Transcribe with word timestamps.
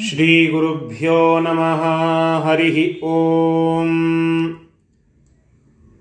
ಶ್ರೀಗುರುಭ್ಯೋ 0.00 1.40
ನಮಃ 1.40 1.82
ಹರಿಃ 2.44 3.06
ಓಂ 3.06 3.90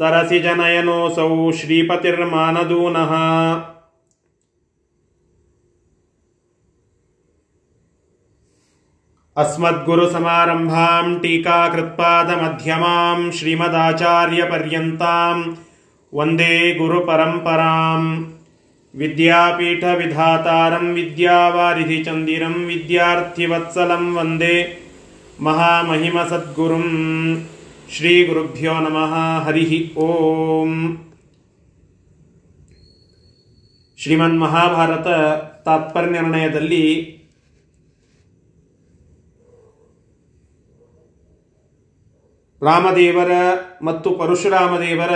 सरसिजनयनोऽसौ 0.00 1.28
श्रीपतिर्मानदूनः 1.60 3.12
अस्मद्गुरुसमारम्भाम् 9.36 11.08
टीकाकृत्पादमध्यमाम् 11.22 13.24
श्रीमदाचार्यपर्यन्ताम् 13.38 15.42
वन्दे 16.18 16.54
गुरुपरम्पराम् 16.78 18.06
विद्यापीठविधातारं 18.94 20.86
विद्यावारिधिचन्दिरं 20.94 22.56
विद्यार्थिवत्सलं 22.66 24.04
वन्दे 24.14 24.56
महामहिमसद्गुरुं 25.40 26.86
ಶ್ರೀಗುರುಭ್ಯೋ 27.90 28.72
ನಮಃ 28.76 29.12
ಹರಿ 29.44 29.64
ಓಂ 29.96 30.70
ಶ್ರೀಮನ್ 33.98 34.34
ಮಹಾಭಾರತ 34.40 35.08
ತಾತ್ಪರ್ಯ 35.64 36.10
ನಿರ್ಣಯದಲ್ಲಿ 36.10 36.82
ರಾಮದೇವರ 42.62 43.32
ಮತ್ತು 43.82 44.10
ಪರಶುರಾಮದೇವರ 44.14 45.14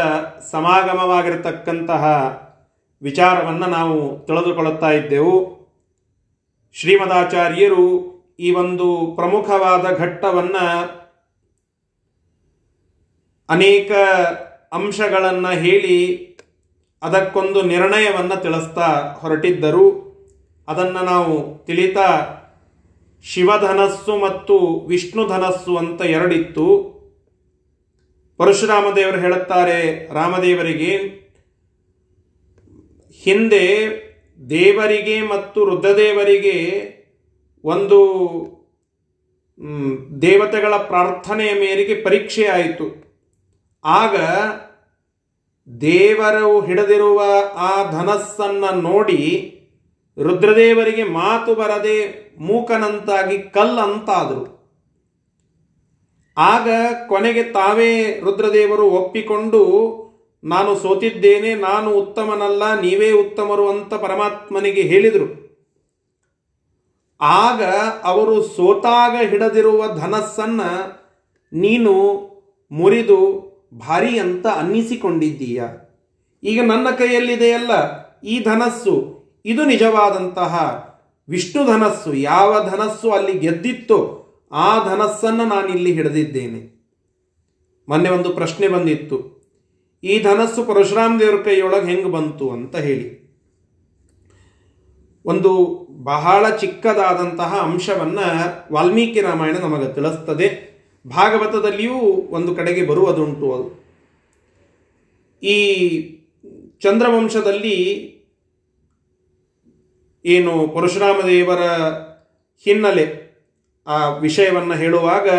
ಸಮಾಗಮವಾಗಿರತಕ್ಕಂತಹ 0.50 2.04
ವಿಚಾರವನ್ನು 3.01 3.65
ನಾವು 3.65 4.25
ತಿಳಿದುಕೊಳ್ಳುತ್ತಾ 4.25 4.91
ಇದ್ದೆವು. 4.91 5.55
ಶ್ರೀಮದಾಚಾರ್ಯರು 6.73 8.15
ಈ 8.39 8.51
ಒಂದು 8.51 9.13
ಪ್ರಮುಖವಾದ 9.15 9.97
ಘಟ್ಟವನ್ನು 9.97 11.05
ಅನೇಕ 13.49 13.91
ಅಂಶಗಳನ್ನು 14.73 15.49
ಹೇಳಿ 15.49 16.25
ಅದಕ್ಕೊಂದು 17.03 17.61
ನಿರ್ಣಯವನ್ನು 17.61 18.41
ತಿಳಿಸ್ತಾ 18.41 19.17
ಹೊರಟಿದ್ದರು. 19.21 20.05
ಅದನ್ನು 20.67 21.03
ನಾವು 21.03 21.65
ತಿಳಿತಾ 21.65 22.27
ಶಿವಧನಸ್ಸು 23.23 24.17
ಮತ್ತು 24.17 24.79
ವಿಷ್ಣು 24.79 25.27
ಧನಸ್ಸು 25.27 25.77
ಅಂತ 25.77 26.01
ಎರಡಿತ್ತು. 26.01 26.95
ಪರಶುರಾಮ 28.37 28.85
ದೇವರು 28.95 29.19
ಹೇಳುತ್ತಾರೆ, 29.19 30.13
ರಾಮದೇವರಿಗೆ 30.13 31.24
ಹಿಂದೆ 33.25 33.65
ದೇವರಿಗೆ 34.49 35.21
ಮತ್ತು 35.21 35.65
ರುದ್ರದೇವರಿಗೆ 35.65 36.57
ಒಂದು 37.63 37.99
ದೇವತೆಗಳ 40.21 40.77
ಪ್ರಾರ್ಥನೆಯ 40.77 41.53
ಮೇರೆಗೆ 41.53 41.95
ಪರೀಕ್ಷೆ 42.01 42.45
ಆಯಿತು. 42.45 42.87
ಆಗ 43.85 44.15
ದೇವರು 45.81 46.61
ಹಿಡಿದಿರುವ 46.61 47.19
ಆ 47.55 47.91
ಧನಸ್ಸನ್ನು 47.91 48.81
ನೋಡಿ 48.81 49.21
ರುದ್ರದೇವರಿಗೆ 50.17 51.03
ಮಾತು 51.03 51.55
ಬರದೆ 51.55 51.97
ಮೂಕನಂತಾಗಿ 52.39 53.37
ಕಲ್ಲಂತಾದರು 53.37 54.43
ಆಗ 56.37 56.69
ಕೊನೆಗೆ 57.07 57.43
ತಾವೇ 57.43 58.19
ರುದ್ರದೇವರು 58.19 58.83
ಒಪ್ಪಿಕೊಂಡು 58.83 59.61
ನಾನು 60.43 60.75
ಸೋತಿದ್ದೇನೆ, 60.75 61.55
ನಾನು 61.55 61.91
ಉತ್ತಮನಲ್ಲ, 61.91 62.79
ನೀವೇ 62.79 63.11
ಉತ್ತಮರು 63.11 63.69
ಅಂತ 63.69 63.93
ಪರಮಾತ್ಮನಿಗೆ 63.93 64.81
ಹೇಳಿದರು. 64.81 65.45
ಆಗ 67.21 67.63
ಅವರು 68.03 68.43
ಸೋತಾಗ 68.43 69.27
ಹಿಡದಿರುವ 69.29 69.87
ಧನಸ್ಸನ್ನ 69.87 70.61
ನೀನು 71.53 71.93
ಮುರಿದು 72.71 73.45
ಭಾರಿ 73.73 74.19
ಅಂತ 74.19 74.47
ಅನ್ನಿಸಿಕೊಂಡಿದ್ದೀಯ. 74.47 75.63
ಈಗ 76.43 76.61
ನನ್ನ 76.63 76.89
ಕೈಯಲ್ಲಿದೆಯಲ್ಲ 76.89 77.71
ಈ 78.23 78.39
ಧನಸ್ಸು, 78.39 79.15
ಇದು 79.45 79.65
ನಿಜವಾದಂತಹ 79.65 80.53
ವಿಷ್ಣು 81.29 81.65
ಧನಸ್ಸು, 81.65 82.13
ಯಾವ 82.13 82.69
ಧನಸ್ಸು 82.69 83.11
ಅಲ್ಲಿ 83.11 83.39
ಗೆದ್ದಿತ್ತೋ 83.39 84.21
ಆ 84.51 84.95
ಧನಸ್ಸನ್ನು 84.95 85.45
ನಾನಿಲ್ಲಿ 85.45 85.91
ಹಿಡಿದಿದ್ದೇನೆ. 85.91 86.75
ಮೊನ್ನೆ 87.89 88.09
ಒಂದು 88.09 88.29
ಪ್ರಶ್ನೆ 88.29 88.67
ಬಂದಿತ್ತು. 88.67 89.34
ಈ 90.03 90.23
ಧನಸ್ಸು 90.23 90.63
ಪರಶುರಾಮ 90.63 91.19
ದೇವರ 91.19 91.41
ಕೈಯೊಳಗೆ 91.41 91.91
ಹೆಂಗೆ 91.91 92.11
ಬಂತು 92.11 92.49
ಅಂತ 92.49 92.75
ಹೇಳಿ. 92.75 93.25
ಒಂದು 95.25 95.67
ಬಹಳ 96.03 96.55
ಚಿಕ್ಕದಾದಂತಹ 96.55 97.59
ಅಂಶವನ್ನು 97.59 98.25
ವಾಲ್ಮೀಕಿ 98.73 99.21
ರಾಮಾಯಣ 99.21 99.57
ನಮಗೆ 99.57 99.93
ತಿಳಿಸ್ತದೆ. 99.93 100.75
ಭಾಗವತದಲ್ಲಿಯೂ 101.07 101.93
ಒಂದು 102.29 102.55
ಕಡೆಗೆ 102.55 102.85
ಬರುವುದುಂಟು 102.85 103.53
ಅದು. 103.53 103.85
ಈ 105.43 106.01
ಚಂದ್ರವಂಶದಲ್ಲಿ 106.79 108.15
ಏನು 110.25 110.67
ಪರಶುರಾಮ 110.67 111.27
ದೇವರ 111.27 111.61
ಹಿನ್ನೆಲೆ 112.63 113.25
ಆ 113.87 114.07
ವಿಷಯವನ್ನು 114.13 114.73
ಹೇಳುವಾಗ 114.73 115.29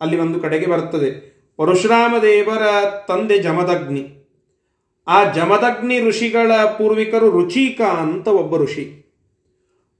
ಅಲ್ಲಿ 0.00 0.18
ಒಂದು 0.18 0.40
ಕಡೆಗೆ 0.40 0.66
ಬರ್ತದೆ. 0.66 1.29
ಪರಶುರಾಮ 1.60 2.14
ದೇವರ 2.22 2.90
ತಂದೆ 3.08 3.38
ಜಮದಗ್ನಿ. 3.38 4.32
ಆ 5.08 5.32
ಜಮದಗ್ನಿ 5.32 6.00
ಋಷಿಗಳ 6.00 6.52
ಪೂರ್ವಿಕರು 6.64 7.30
ರುಚಿಕ 7.30 7.80
ಅಂತ 7.80 8.28
ಒಬ್ಬ 8.28 8.56
ಋಷಿ. 8.56 9.12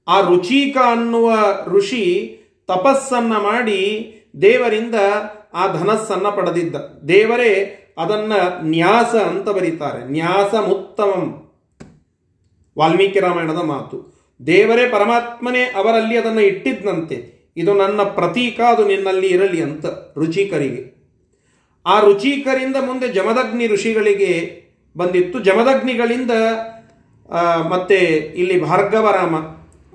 ಆ 0.07 0.19
ರುಚಿಕ 0.19 0.77
ಅನ್ನುವ 0.77 1.33
ಋಷಿ 1.67 2.37
ತಪಸ್ಸನ್ನ 2.67 3.33
ಮಾಡಿ 3.33 4.13
ದೇವರಿಂದ 4.41 4.95
ಆ 5.53 5.67
ಧನಸ್ಸನ್ನ 5.67 6.27
ಪಡೆದಿದ್ದ. 6.27 6.75
ದೇವರೇ, 7.07 7.77
ಅದನ್ನ 7.97 8.33
ನ್ಯಾಸ 8.61 9.15
ಅಂತ 9.15 9.49
ಬರೀತಾರೆ. 9.49 10.11
ನ್ಯಾಸ 10.11 10.55
ಮುತ್ತಮಂ 10.55 11.51
ವಾಲ್ಮೀಕಿ 12.79 13.19
ರಾಮಾಯಣದ 13.19 13.57
ಮಾತು. 13.57 14.23
ದೇವರೇ, 14.47 14.89
ಪರಮಾತ್ಮನೇ 14.89 15.63
ಅವರಲ್ಲಿ 15.63 16.17
ಅದನ್ನು 16.17 16.41
ಇಟ್ಟಿದ್ದಂತೆ 16.41 17.49
ಇದು 17.57 17.73
ನನ್ನ 17.73 18.03
ಪ್ರತೀಕ, 18.03 18.59
ಅದು 18.59 18.87
ನಿನ್ನಲ್ಲಿ 18.87 19.27
ಇರಲಿ 19.27 19.61
ಅಂತ 19.63 19.85
ರುಚಿಕರಿಗೆ. 20.17 21.00
ಆ 21.85 21.95
ರುಚಿಕರಿಂದ 21.99 22.77
ಮುಂದೆ 22.85 23.07
ಜಮದಗ್ನಿ 23.07 23.67
ಋಷಿಗಳಿಗೆ 23.67 24.33
ಬಂದಿತ್ತು. 24.95 25.37
ಜಮದಗ್ನಿಗಳಿಂದ 25.39 26.33
ಮತ್ತೆ 27.69 27.99
ಇಲ್ಲಿ 28.41 28.57
ಭಾರ್ಗವರಾಮ, 28.59 29.35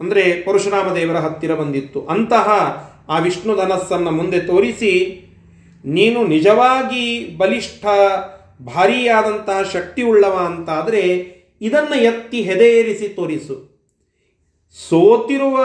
ಅಂದರೆ 0.00 0.22
ಪರಶುರಾಮ 0.44 0.88
ದೇವರ 0.94 1.16
ಹತ್ತಿರ 1.16 1.52
ಬಂದಿತ್ತು. 1.54 2.00
ಅಂತಹ 2.14 2.48
ಆ 3.08 3.18
ವಿಷ್ಣು 3.18 3.52
ಧನಸ್ಸನ್ನು 3.56 4.10
ಮುಂದೆ 4.10 4.40
ತೋರಿಸಿ, 4.40 4.92
ನೀನು 5.84 6.20
ನಿಜವಾಗಿ 6.26 7.04
ಬಲಿಷ್ಠ 7.36 7.84
ಭಾರಿಯಾದಂತಹ 8.66 9.62
ಶಕ್ತಿ 9.72 10.02
ಉಳ್ಳವ 10.02 10.36
ಅಂತಾದರೆ 10.48 11.02
ಇದನ್ನು 11.60 11.96
ಎತ್ತಿ 12.02 12.38
ಹೆದೆಯೇರಿಸಿ 12.42 13.08
ತೋರಿಸು. 13.08 13.56
ಸೋತಿರುವ 14.76 15.56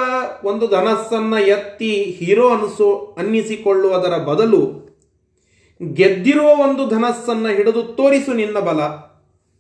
ಒಂದು 0.44 0.66
ಧನಸ್ಸನ್ನು 0.68 1.40
ಎತ್ತಿ 1.46 1.92
ಹೀರೋ 2.20 2.46
ಅನಿಸೋ, 2.50 2.90
ಅನ್ನಿಸಿಕೊಳ್ಳುವುದರ 3.18 4.18
ಬದಲು 4.30 4.62
ಗೆದ್ದಿರುವ 5.94 6.48
ಒಂದು 6.48 6.88
ಧನಸ್ಸನ್ನು 6.88 7.48
ಹಿಡಿದು 7.48 7.84
ತೋರಿಸು 7.84 8.34
ನಿನ್ನ 8.34 8.60
ಬಲ 8.60 8.82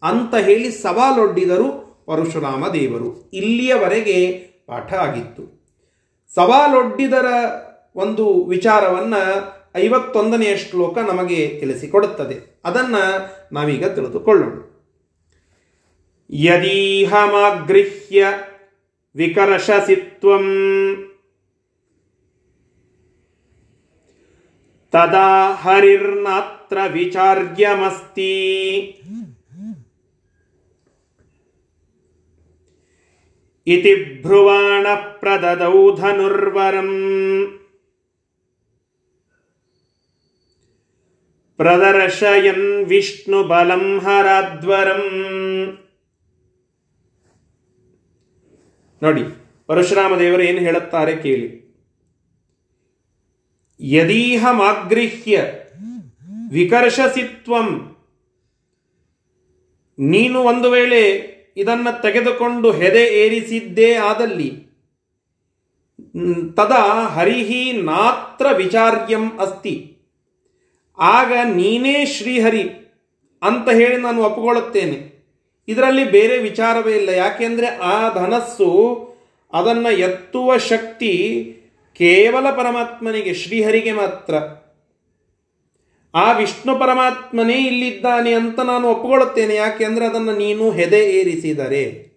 ಅಂತ 0.03 0.35
ಹೇಳಿ 0.35 0.71
ಸವಾಲೊಡ್ಡಿದರು 0.71 1.91
ಪರಶುರಾಮ 2.05 2.67
ದೇವರು. 2.67 3.29
ಇಲ್ಲಿಯವರೆಗೆ 3.33 4.31
ಪಾಠ 4.67 4.93
ಆಗಿತ್ತು. 4.93 5.65
ಸವಾಲೊಡ್ಡಿದರ 6.35 7.25
ಒಂದು 7.95 8.45
ವಿಚಾರವನ್ನು 8.45 9.21
ಐವತ್ತೊಂದನೆಯ 9.77 10.57
ಶ್ಲೋಕ 10.57 10.97
ನಮಗೆ 10.97 11.47
ತಿಳಿಸಿಕೊಡುತ್ತದೆ. 11.59 12.61
ಅದನ್ನು 12.65 13.31
ನಾವೀಗ 13.53 13.87
ತಿಳಿದುಕೊಳ್ಳೋಣ. 13.87 14.53
ಯದೀಹಮಗೃಹ್ಯ 16.33 18.25
ವಿಕರ್ಷಸಿತ್ವಂ 19.15 20.45
ವಿಚಾರ್ಯಮಸ್ತಿ 26.93 28.33
ಇತಿ 33.67 34.21
ಭ್ರುವಾಣ 34.21 34.87
ಪ್ರದದೌ 34.95 35.95
ಧನುರ್ವರಂ 35.95 36.91
ಪ್ರದರ್ಶಯನ್ 41.59 42.85
ವಿಷ್ಣು 42.85 43.43
ಬಲಂ 43.43 43.99
ಹರಾದ್ವರಂ 43.99 45.03
ನೋಡಿ, 49.03 49.23
ಪರಶುರಾಮ 49.67 50.19
ದೇವರು 50.19 50.41
ಏನು 50.41 50.59
ಹೇಳುತ್ತಾರೆ 50.59 51.15
ಕೇಳಿ. 51.15 51.60
ಯದೀಹಮಾಗೃಹ್ಯ 53.81 55.45
ವಿಕರ್ಷಸಿತ್ವಂ 56.51 57.95
ನೀನು 59.99 60.39
ಒಂದು 60.39 60.71
ವೇಳೆ 60.71 61.01
ಇದನ್ನು 61.57 62.01
ತೆಗೆದುಕೊಂಡು 62.01 62.71
ಹೆದೆ 62.71 63.03
ಏರಿಸಿದ್ದೇ 63.03 63.93
ಆದಲ್ಲಿ, 63.93 64.49
ತದಾ 66.53 67.07
ಹರಿಹಿ 67.07 67.71
ನಾತ್ರ 67.71 68.45
ವಿಚಾರ್ಯಂ 68.57 69.39
ಅಸ್ತಿ. 69.39 69.97
ಆಗ 70.99 71.31
ನೀನೇ 71.45 72.05
ಶ್ರೀಹರಿ 72.05 72.63
ಅಂತ 73.41 73.69
ಹೇಳಿ 73.69 73.97
ನಾನು 73.97 74.23
ಒಪ್ಪಿಕೊಳ್ಳುತ್ತೇನೆ. 74.23 75.25
ಇದರಲ್ಲಿ 75.67 76.11
ಬೇರೆ 76.11 76.37
ವಿಚಾರವೇ 76.37 76.95
ಇಲ್ಲ. 76.95 77.09
ಯಾಕೆಂದರೆ 77.09 77.67
ಆ 77.67 78.13
ಧನಸ್ಸು 78.13 78.69
ಅದನ್ನು 79.53 79.91
ಎತ್ತುವ 79.91 80.57
ಶಕ್ತಿ 80.57 81.13
ಕೇವಲ 81.95 82.51
ಪರಮಾತ್ಮನಿಗೆ 82.51 83.33
ಶ್ರೀಹರಿಗೆ 83.33 83.91
ಮಾತ್ರ. 83.91 84.35
ಆ 86.15 86.31
ವಿಷ್ಣು 86.31 86.79
ಪರಮಾತ್ಮನೇ 86.79 87.67
ಇಲ್ಲಿದ್ದಾನೆ 87.67 88.33
ಅಂತ 88.33 88.59
ನಾನು 88.59 88.87
ಒಪ್ಪಿಕೊಳ್ಳುತ್ತೇನೆ 88.87 89.55
ಯಾಕೆಂದ್ರೆ 89.55 90.05
ಅದನ್ನು 90.05 90.37
ನೀನು 90.37 90.71
ಹೆದೆ 90.71 90.99
ಏರಿಸಿದರೆ. 90.99 92.11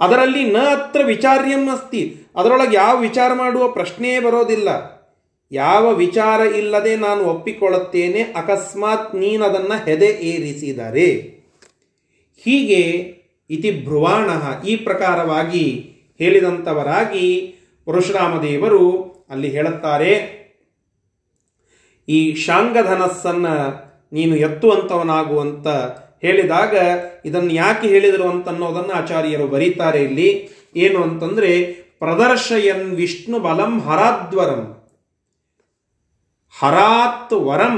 ಅದರಲ್ಲಿ 0.00 0.52
ನ 0.52 0.56
ಅತ್ರ 0.56 1.00
ವಿಚಾರ್ಯಂ 1.04 1.70
ಅಸ್ತಿ. 1.70 2.16
ಅದರೊಳಗೆ 2.36 2.76
ಯಾವ 2.76 3.00
ವಿಚಾರ 3.00 3.32
ಮಾಡುವ 3.34 3.68
ಪ್ರಶ್ನೆಯೇ 3.68 4.20
ಬರೋದಿಲ್ಲ. 4.20 5.00
ಯಾವ 5.52 5.94
ವಿಚಾರ 5.94 6.40
ಇಲ್ಲದೆ 6.40 6.96
ನಾನು 6.96 7.24
ಒಪ್ಪಿಕೊಳ್ಳುತ್ತೇನೆ. 7.24 8.22
ಅಕಸ್ಮಾತ್ 8.22 9.14
ನೀನದನ್ನು 9.14 9.84
ಹೆದೆ 9.84 10.06
ಏರಿಸಿದರೆ. 10.06 11.40
ಹೀಗೆ 12.44 12.80
ಇತಿ 13.50 13.84
ಭ್ರುವಾಣ 13.84 14.30
ಈ 14.66 14.76
ಪ್ರಕಾರವಾಗಿ 14.76 15.90
ಹೇಳಿದಂಥವರಾಗಿ 16.18 17.54
ಪರಶುರಾಮ 17.86 18.34
ದೇವರು 18.42 18.82
ಅಲ್ಲಿ 19.30 19.48
ಹೇಳುತ್ತಾರೆ, 19.48 20.12
ಈ 22.08 22.34
ಶಾಂಗಧನಸ್ಸನ್ನು 22.34 23.54
ನೀನು 24.12 24.34
ಎತ್ತುವಂಥವನಾಗುವಂತ 24.36 25.66
ಹೇಳಿದಾಗ 26.24 26.74
ಇದನ್ನು 27.24 27.52
ಯಾಕೆ 27.52 27.86
ಹೇಳಿದರು 27.88 28.26
ಅಂತ 28.28 28.48
ಅನ್ನೋದನ್ನು 28.48 28.92
ಆಚಾರ್ಯರು 28.92 29.46
ಬರೀತಾರೆ 29.46 30.00
ಇಲ್ಲಿ. 30.04 30.30
ಏನು 30.76 30.98
ಅಂತಂದರೆ, 31.02 31.52
ಪ್ರದರ್ಶಯನ್ 32.00 32.86
ವಿಷ್ಣು 32.90 33.38
ಬಲಂ 33.38 33.72
ಹರಾದ್ವರಂ. 33.80 34.62
ಹರಾತ್ 36.58 37.34
ವರಂ. 37.48 37.76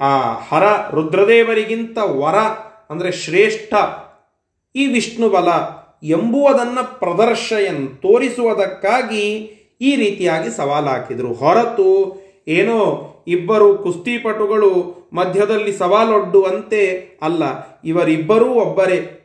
ಆ 0.00 0.12
ಹರ 0.48 0.64
ರುದ್ರದೇವರಿಗಿಂತ 0.90 1.98
ವರ 1.98 2.36
ಅಂದರೆ 2.90 3.10
ಶ್ರೇಷ್ಠ. 3.12 3.74
ಈ 4.74 4.86
ವಿಷ್ಣು 4.86 5.26
ಬಲ 5.28 5.48
ಎಂಬುವುದನ್ನು 6.04 7.00
ಪ್ರದರ್ಶಯನ್ 7.00 7.88
ತೋರಿಸುವುದಕ್ಕಾಗಿ 7.88 9.50
ಈ 9.80 9.96
ರೀತಿಯಾಗಿ 9.96 10.56
ಸವಾಲು 10.56 10.86
ಹಾಕಿದರು. 10.86 11.32
ಹೊರತು 11.32 12.20
ಏನೋ 12.48 13.10
ಇಬ್ಬರು 13.26 13.78
ಕುಸ್ತಿಪಟುಗಳು 13.78 15.04
ಮಧ್ಯದಲ್ಲಿ 15.12 15.72
ಸವಾಲೊಡ್ಡುವಂತೆ 15.72 17.08
ಅಲ್ಲ. 17.22 17.42
ಇವರಿಬ್ಬರೂ 17.84 18.46
ಒಬ್ಬರೇ. 18.46 19.20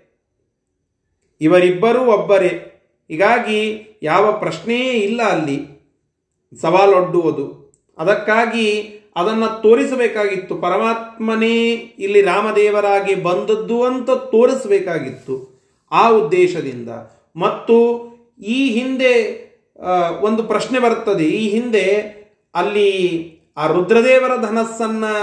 ಇವರಿಬ್ಬರೂ 1.42 2.06
ಒಬ್ಬರೇ. 2.06 2.48
ಹೀಗಾಗಿ 3.12 3.88
ಯಾವ 4.04 4.32
ಪ್ರಶ್ನೆಯೇ 4.32 4.94
ಇಲ್ಲ 4.94 5.24
ಅಲ್ಲಿ. 5.24 5.80
ಸವಾಲೊಡ್ಡುವುದು 6.62 7.74
ಅದಕ್ಕಾಗಿ 7.98 8.96
ಅದನ್ನು 9.16 9.62
ತೋರಿಸಬೇಕಾಗಿತ್ತು. 9.62 10.56
ಪರಮಾತ್ಮನೇ 10.56 11.72
ಇಲ್ಲಿ 11.74 12.22
ರಾಮದೇವರಾಗಿ 12.22 13.16
ಬಂದದ್ದು 13.16 13.84
ಅಂತ 13.84 14.10
ತೋರಿಸಬೇಕಾಗಿತ್ತು. 14.10 15.59
ಆ 15.92 16.10
ಉದ್ದೇಶದಿಂದ. 16.10 16.90
ಮತ್ತು 17.36 17.76
ಈ 18.44 18.70
ಹಿಂದೆ 18.70 19.14
ಒಂದು 20.22 20.44
ಪ್ರಶ್ನೆ 20.44 20.80
ಬರ್ತದೆ 20.80 21.26
ಈ 21.26 21.50
ಹಿಂದೆ 21.50 21.86
ಅಲ್ಲಿ 22.56 22.90
ಆ 23.58 23.68
ರುದ್ರದೇವರ 23.68 24.42
ಧನಸ್ಸನ್ನು 24.42 25.14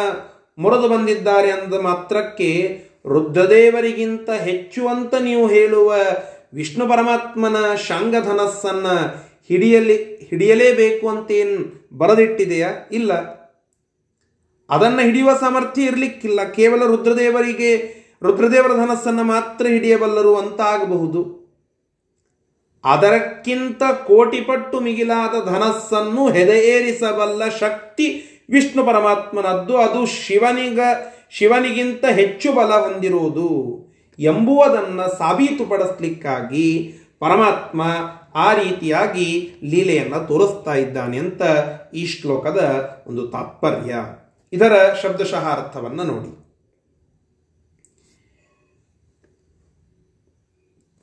ಮುರಿದು 0.59 0.89
ಬಂದಿದ್ದಾರೆ 0.89 1.51
ಅಂದ 1.51 1.75
ಮಾತ್ರಕ್ಕೆ 1.75 2.81
ರುದ್ರದೇವರಿಗಿಂತ 3.07 4.31
ಹೆಚ್ಚು 4.31 4.89
ಅಂತ 4.89 5.15
ನೀವು 5.15 5.47
ಹೇಳುವ 5.47 5.95
ವಿಷ್ಣು 6.55 6.89
ಪರಮಾತ್ಮನ 6.89 7.57
ಶಾಂಗಧನಸ್ಸನ್ನ 7.89 8.87
ಹಿಡಿಯಲಿ, 9.49 9.97
ಹಿಡಿಯಲೇಬೇಕು 10.31 11.09
ಅಂತೇನು 11.09 11.89
ಬರದಿಟ್ಟಿದೆಯಾ? 11.99 12.71
ಇಲ್ಲ. 12.93 13.13
ಅದನ್ನು 14.71 15.01
ಹಿಡಿಯುವ 15.01 15.31
ಸಾಮರ್ಥ್ಯ 15.41 15.83
ಇರಲಿಕ್ಕಿಲ್ಲ. 15.83 16.45
ಕೇವಲ 16.45 16.87
ರುದ್ರದೇವರಿಗೆ 16.87 17.71
ರುದ್ರದೇವರ 18.23 18.87
ಧನಸ್ಸನ್ನು 18.87 19.25
ಮಾತ್ರ 19.25 19.67
ಹಿಡಿಯಬಲ್ಲರು 19.67 20.37
ಅಂತ 20.37 20.61
ಆಗಬಹುದು 20.61 21.37
ಅದಕ್ಕಿಂತ 22.85 23.83
ಕೋಟಿಪಟ್ಟು 24.07 24.81
ಮಿಗಿಲಾದ 24.81 25.49
ಧನಸ್ಸನ್ನು 25.49 26.31
ಹೆದೆಯೇರಿಸಬಲ್ಲ 26.31 27.49
ಶಕ್ತಿ 27.49 28.23
ವಿಷ್ಣು 28.51 28.85
ಪರಮಾತ್ಮನದ್ದು. 28.85 29.77
ಅದು 29.77 30.07
ಶಿವನಿಗ, 30.07 30.81
ಶಿವನಿಗಿಂತ 31.31 32.05
ಹೆಚ್ಚು 32.05 32.53
ಬಲ 32.53 32.75
ಹೊಂದಿರುವುದು 32.75 33.49
ಎಂಬುವುದನ್ನು 34.19 35.19
ಸಾಬೀತುಪಡಿಸ್ಲಿಕ್ಕಾಗಿ 35.19 36.95
ಪರಮಾತ್ಮ 37.21 37.83
ಆ 38.35 38.53
ರೀತಿಯಾಗಿ 38.53 39.55
ಲೀಲೆಯನ್ನು 39.65 40.27
ತೋರಿಸ್ತಾ 40.27 40.75
ಇದ್ದಾನೆ 40.75 41.19
ಅಂತ 41.19 41.43
ಈ 41.95 42.07
ಶ್ಲೋಕದ 42.07 42.91
ಒಂದು 43.07 43.27
ತಾತ್ಪರ್ಯ. 43.27 43.95
ಇದರ 44.53 44.95
ಶಬ್ದಶಃ 45.03 45.49
ಅರ್ಥವನ್ನು 45.49 46.03
ನೋಡಿ. 46.03 46.46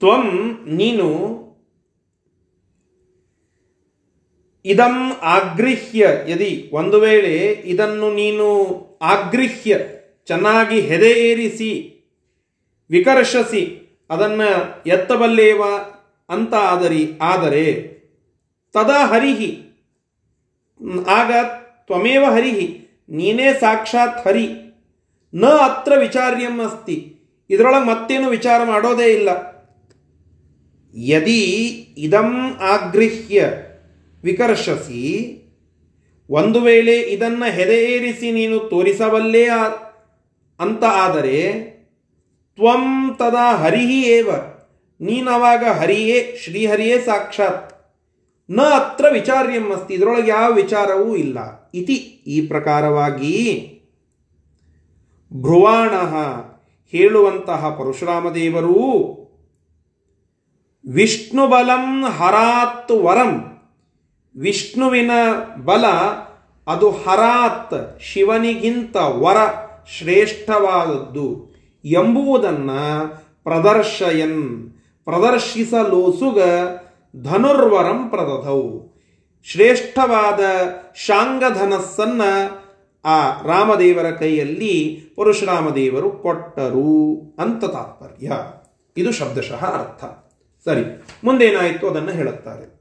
ತ್ವಂ 0.04 0.26
ನೀನು 0.78 1.06
ಇದಂ 4.66 4.96
ಆಗೃಹ್ಯ 5.34 6.02
ಯದಿ 6.32 6.50
ಒಂದು 6.80 6.98
ವೇಳೆ 7.04 7.36
ಇದನ್ನು 7.74 8.08
ನೀನು 8.18 8.48
ಆಗೃಹ್ಯ 9.14 9.78
ಚೆನ್ನಾಗಿ 10.30 10.80
ಹೆದೆ 10.90 11.12
ಏರಿಸಿ 11.30 11.70
ವಿಕರ್ಷಸಿ, 12.90 13.64
ಅದನ್ನು 14.10 14.50
ಎತ್ತಬಲ್ಲೇವ 14.96 15.62
ಅಂತ 16.30 16.54
ಆದರಿ, 16.72 17.04
ಆದರೆ 17.32 17.66
ತದಾ 18.76 19.00
ಹರಿಹಿ. 19.14 19.52
ಆಗ 21.20 21.32
ತ್ವಮೇವ 21.88 22.24
ಹರಿಹಿ, 22.36 22.68
ನೀನೇ 23.18 23.50
ಸಾಕ್ಷಾತ್ 23.64 24.22
ಹರಿ. 24.28 24.48
ನ 25.34 25.56
ಅತ್ರ 25.70 25.94
ವಿಚಾರ್ಯಂ 26.06 26.58
ಅಸ್ತಿ. 26.68 27.00
ಇದರೊಳಗೆ 27.50 27.90
ಮತ್ತೇನು 27.94 28.30
ವಿಚಾರ 28.38 28.60
ಮಾಡೋದೇ 28.74 29.10
ಇಲ್ಲ. 29.18 29.30
ಯದಿ 30.96 31.44
ಇದಂ 31.98 32.36
ಆಗೃಹ್ಯ 32.62 33.46
ವಿಕರ್ಷಸಿ 34.24 35.40
ಒಂದು 36.30 36.62
ವೇಳೆ 36.62 37.00
ಇದನ್ನು 37.00 37.52
ಹೆದೆಯೇರಿಸಿ 37.52 38.32
ನೀನು 38.32 38.60
ತೋರಿಸಬಲ್ಲೇ 38.60 39.48
ಅಂತ 40.60 40.84
ಆದರೆ, 40.90 41.74
ತ್ವಂ 42.56 43.16
ತದಾ 43.20 43.56
ಹರಿಹಿ 43.56 44.02
ಏವ, 44.02 44.30
ನೀನವಾಗ 45.02 45.64
ಹರಿಯೇ, 45.64 46.36
ಶ್ರೀಹರಿಯೇ 46.44 47.00
ಸಾಕ್ಷಾತ್. 47.00 47.74
ನ 48.50 48.62
ಅತ್ರ 48.62 49.06
ವಿಚಾರ್ಯಂ 49.12 49.72
ಅಸ್ತಿ, 49.72 49.94
ಇದರೊಳಗೆ 49.94 50.32
ಯಾವ 50.32 50.54
ವಿಚಾರವೂ 50.54 51.16
ಇಲ್ಲ. 51.16 51.72
ಇತಿ 51.74 51.94
ಈ 52.28 52.48
ಪ್ರಕಾರವಾಗಿ 52.48 53.70
ಭ್ರುವಾಣ 55.34 55.90
ಹೇಳುವಂತಹ 56.92 57.70
ಪರಶುರಾಮ 57.70 58.30
ದೇವರು 58.30 59.23
ವಿಷ್ಣು 60.92 61.48
ಬಲಂ 61.48 62.04
ಹರಾತ್ 62.04 62.92
ವರಂ. 62.92 63.62
ವಿಷ್ಣುವಿನ 64.40 65.12
ಬಲ, 65.66 65.86
ಅದು 66.68 66.92
ಹರಾತ್, 66.92 68.02
ಶಿವನಿಗಿಂತ 68.02 68.96
ವರ 68.96 69.38
ಶ್ರೇಷ್ಠವಾದದ್ದು. 69.98 71.54
ಎಂಬುವುದನ್ನು 71.86 73.08
ಪ್ರದರ್ಶಯನ್ 73.44 74.72
ಪ್ರದರ್ಶಿಸಲೋಸುಗ 75.06 76.40
ಧನುರ್ವರಂ 77.24 78.10
ಪ್ರದಧವು 78.10 78.94
ಶ್ರೇಷ್ಠವಾದ 79.46 80.40
ಶಾಂಗಧನಸ್ಸನ್ನ 80.96 82.22
ಆ 83.06 83.30
ರಾಮದೇವರ 83.30 84.12
ಕೈಯಲ್ಲಿ 84.12 85.02
ಪರಶುರಾಮ 85.18 85.70
ದೇವರು 85.70 86.12
ಕೊಟ್ಟರು 86.12 87.16
ಅಂತ 87.40 87.66
ತಾತ್ಪರ್ಯ. 87.66 88.32
ಇದು 88.98 89.12
ಶಬ್ದಶಃ 89.12 89.66
ಅರ್ಥ. 89.66 90.23
ಸರಿ, 90.66 90.84
ಮುಂದೇನಾಯಿತು 91.24 91.90
ಅದನ್ನು 91.90 92.12
ಹೇಳುತ್ತಾರೆ. 92.12 92.74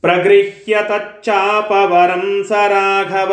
ಪ್ರಗೃಹ್ಯ 0.00 0.78
ತಚ್ಚಾಪವರಂ 0.88 2.44
ಸ 2.48 2.52
ರಾಘವ 2.52 3.32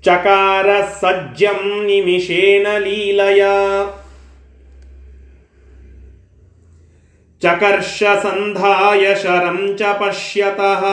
ಚಕಾರ 0.00 0.66
ಸಜ್ಜಂ 1.00 1.84
ನಿಮಿಷೇನ 1.84 2.66
ಲೀಲಯ. 2.78 3.42
ಚಕರ್ಷ 7.40 8.02
ಸಂಧಾಯ 8.22 9.14
ಶರಂ 9.14 9.76
ಚ 9.78 9.82
ಪಶ್ಯತಃ. 9.82 10.84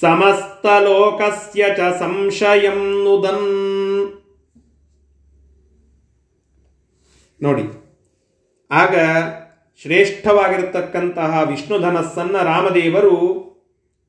ಸಮಸ್ತಲೋಕಸ್ಯ 0.00 1.64
ಚ 1.76 1.80
ಸಂಶಯಂ 1.98 3.04
ನುದನ್. 3.04 3.71
ನೋಡಿ. 7.42 7.62
ಆಗ 8.70 8.94
ಶ್ರೇಷ್ಠವಾಗಿರತಕ್ಕಂತಹ 9.82 11.42
ವಿಷ್ಣು 11.46 11.78
ಧನಸ್ಸನ್ನ 11.78 12.38
ರಾಮದೇವರು 12.38 13.42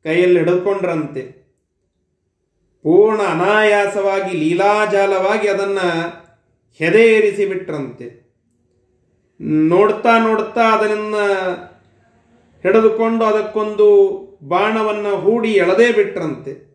ಕೈಯಲ್ಲಿ 0.03 0.39
ಹಿಡಿದುಕೊಂಡ್ರಂತೆ 0.39 1.43
ಪೂರ್ಣ 2.83 3.21
ಅನಾಯಾಸವಾಗಿ, 3.21 4.37
ಲೀಲಾಜಾಲವಾಗಿ 4.37 5.47
ಅದನ್ನ 5.47 5.79
ಹೆದೆಯೇರಿಸಿ 6.77 7.45
ಬಿಟ್ರಂತೆ. 7.45 8.23
ನೋಡ್ತಾ 9.41 10.19
ನೋಡ್ತಾ 10.19 10.61
ಅದನ್ನ 10.61 11.15
ಹಿಡಿದುಕೊಂಡು 12.61 13.25
ಅದಕ್ಕೊಂದು 13.25 14.17
ಬಾಣವನ್ನ 14.43 15.07
ಹೂಡಿ 15.07 15.51
ಎಳದೇ 15.51 15.91
ಬಿಟ್ರಂತೆ. 15.91 16.73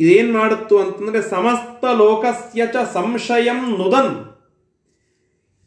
ಇದೇನು 0.00 0.38
ಮಾಡುತ್ತು 0.38 0.78
ಅಂತಂದ್ರೆ 0.78 1.22
ಸಮಸ್ತ 1.22 1.84
ಲೋಕಸ್ಯ 1.84 2.66
ಚ 2.66 2.76
ಸಂಶಯಂ 2.92 3.78
ನುದನ್. 3.78 4.33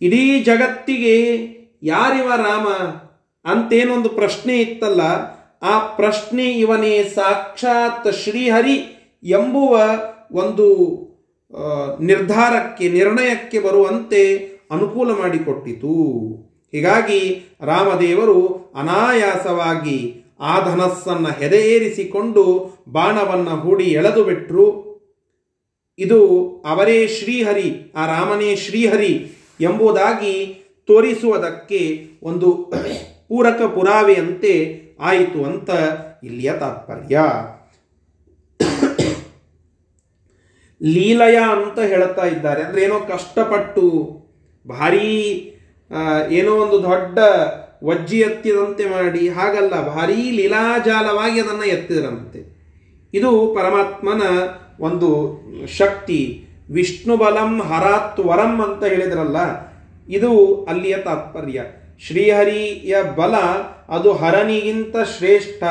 ಇಡೀ 0.01 0.23
ಜಗತ್ತಿಗೆ 0.43 1.15
ಯಾರಿವ 1.83 2.27
ರಾಮ 2.43 2.67
ಅಂತೇನೊಂದು 3.45 4.09
ಪ್ರಶ್ನೆ 4.09 4.55
ಇತ್ತಲ್ಲ, 4.57 5.01
ಆ 5.63 5.73
ಪ್ರಶ್ನೆ 5.99 6.45
ಇವನೇ 6.63 6.93
ಸಾಕ್ಷಾತ್ 7.15 8.09
ಶ್ರೀಹರಿ 8.23 8.77
ಎಂಬುವ 9.23 9.73
ಒಂದು 10.41 10.67
ನಿರ್ಧಾರಕ್ಕೆ, 11.99 12.85
ನಿರ್ಣಯಕ್ಕೆ 12.89 13.59
ಬರುವಂತೆ 13.59 14.23
ಅನುಕೂಲ 14.71 15.09
ಮಾಡಿಕೊಟ್ಟಿತು. 15.21 15.95
ಹೀಗಾಗಿ 16.73 17.21
ರಾಮದೇವರು 17.61 18.39
ಅನಾಯಾಸವಾಗಿ 18.75 19.99
ಆ 20.39 20.53
ಧನಸ್ಸನ್ನು 20.65 21.31
ಹೆದೆಯೇರಿಸಿಕೊಂಡು 21.39 22.43
ಬಾಣವನ್ನು 22.89 23.55
ಹೂಡಿ 23.61 23.87
ಎಳೆದು 23.99 24.23
ಬಿಟ್ಟರು 24.23 24.67
ಇದು 25.99 26.19
ಅವರೇ 26.65 26.99
ಶ್ರೀಹರಿ, 27.07 27.69
ಆ 27.95 28.01
ರಾಮನೇ 28.05 28.51
ಶ್ರೀಹರಿ 28.55 29.13
ಎಂಬುದಾಗಿ 29.61 30.63
ತೋರಿಸುವುದಕ್ಕೆ 30.87 32.07
ಒಂದು 32.23 32.71
ಪೂರಕ 33.27 33.61
ಪುರಾವೆಯಂತೆ 33.61 34.81
ಆಯಿತು 34.99 35.45
ಅಂತ 35.45 35.69
ಇಲ್ಲಿಯ 36.23 36.53
ತಾತ್ಪರ್ಯ. 36.59 37.19
ಲೀಲಯ 40.83 41.35
ಅಂತ 41.35 41.79
ಹೇಳ್ತಾ 41.79 42.25
ಇದ್ದಾರೆ. 42.25 42.63
ಅಂದ್ರೆ 42.63 42.81
ಏನೋ 42.83 42.99
ಕಷ್ಟಪಟ್ಟು, 42.99 43.81
ಭಾರೀ 44.67 45.53
ಏನೋ 46.29 46.51
ಒಂದು 46.51 46.83
ದೊಡ್ಡ 46.83 47.19
ವಜ್ಜಿ 47.83 48.19
ಎತ್ತಿದಂತೆ 48.19 48.85
ಮಾಡಿ, 48.85 49.29
ಹಾಗಲ್ಲ, 49.29 49.87
ಭಾರೀ 49.87 50.31
ಲೀಲಾಜಾಲವಾಗಿ 50.31 51.39
ಅದನ್ನು 51.39 51.63
ಎತ್ತಿದರಂತೆ. 51.63 52.57
ಇದು 53.13 53.55
ಪರಮಾತ್ಮನ 53.55 54.21
ಒಂದು 54.79 55.39
ಶಕ್ತಿ. 55.67 56.46
ವಿಷ್ಣು 56.73 57.17
ಬಲಂ 57.17 57.61
ಹರಾತ್ 57.61 58.19
ವರಂ 58.19 58.61
ಅಂತ 58.61 58.83
ಹೇಳಿದ್ರಲ್ಲ, 58.83 59.37
ಇದು 60.09 60.63
ಅಲ್ಲಿಯ 60.63 60.97
ತಾತ್ಪರ್ಯ. 60.97 61.63
ಶ್ರೀಹರಿಯ 61.99 62.95
ಬಲ, 63.15 63.35
ಅದು 63.89 64.13
ಹರನಿಗಿಂತ 64.13 64.95
ಶ್ರೇಷ್ಠ. 65.17 65.63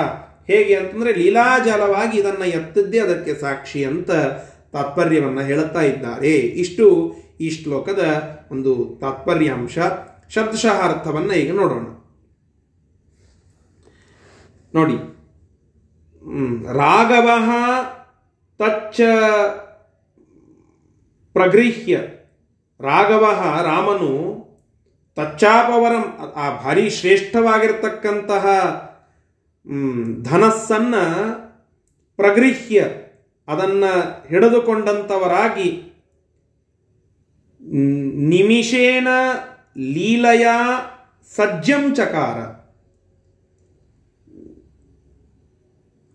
ಹೇಗೆ 0.47 0.75
ಅಂತಂದ್ರೆ 0.75 1.15
ಲೀಲಾಜಲವಾಗಿ 1.15 2.19
ಇದನ್ನ 2.19 2.43
ಎತ್ತಿದ್ದೇ 2.43 2.99
ಅದಕ್ಕೆ 2.99 3.35
ಸಾಕ್ಷಿ 3.35 3.85
ಅಂತ 3.85 4.11
ತಾತ್ಪರ್ಯವನ್ನ 4.73 5.41
ಹೇಳುತ್ತಾ 5.41 5.81
ಇದ್ದಾರೆ. 5.81 6.31
ಇಷ್ಟು 6.63 7.15
ಈ 7.41 7.51
ಶ್ಲೋಕದ 7.51 8.05
ಒಂದು 8.51 8.99
ತಾತ್ಪರ್ಯಾಂಶ. 9.01 9.79
ಶಬ್ದಶಃ 10.29 10.91
ಅರ್ಥವನ್ನ 10.91 11.31
ಈಗ 11.31 11.55
ನೋಡೋಣ. 11.55 11.87
ನೋಡಿ. 14.75 14.97
ರಾಘವ 16.73 17.29
ತಚ್ಚ 18.59 19.01
ಪ್ರಗೃಹ್ಯ. 21.37 21.95
ರಾಘವ 22.81 23.25
ರಾಮನು 23.65 24.13
ತಚ್ಚಾಪವರಂ, 25.17 26.05
ಆ 26.37 26.45
ಭಾರಿ 26.63 26.91
ಶ್ರೇಷ್ಠವಾಗಿರ್ತಕ್ಕಂತಹ 26.91 28.45
ಧನಸ್ಸನ್ನ 30.23 30.95
ಪ್ರಗೃಹ್ಯ, 32.19 32.81
ಅದನ್ನ 33.49 33.85
ಹಿಡಿದುಕೊಂಡಂಥವರಾಗಿ 34.29 35.69
ನಿಮಿಷೇನ 38.31 39.09
ಲೀಲೆಯ 39.79 40.47
ಸಜ್ಜಂ 41.33 41.95
ಚಕಾರ. 41.95 42.39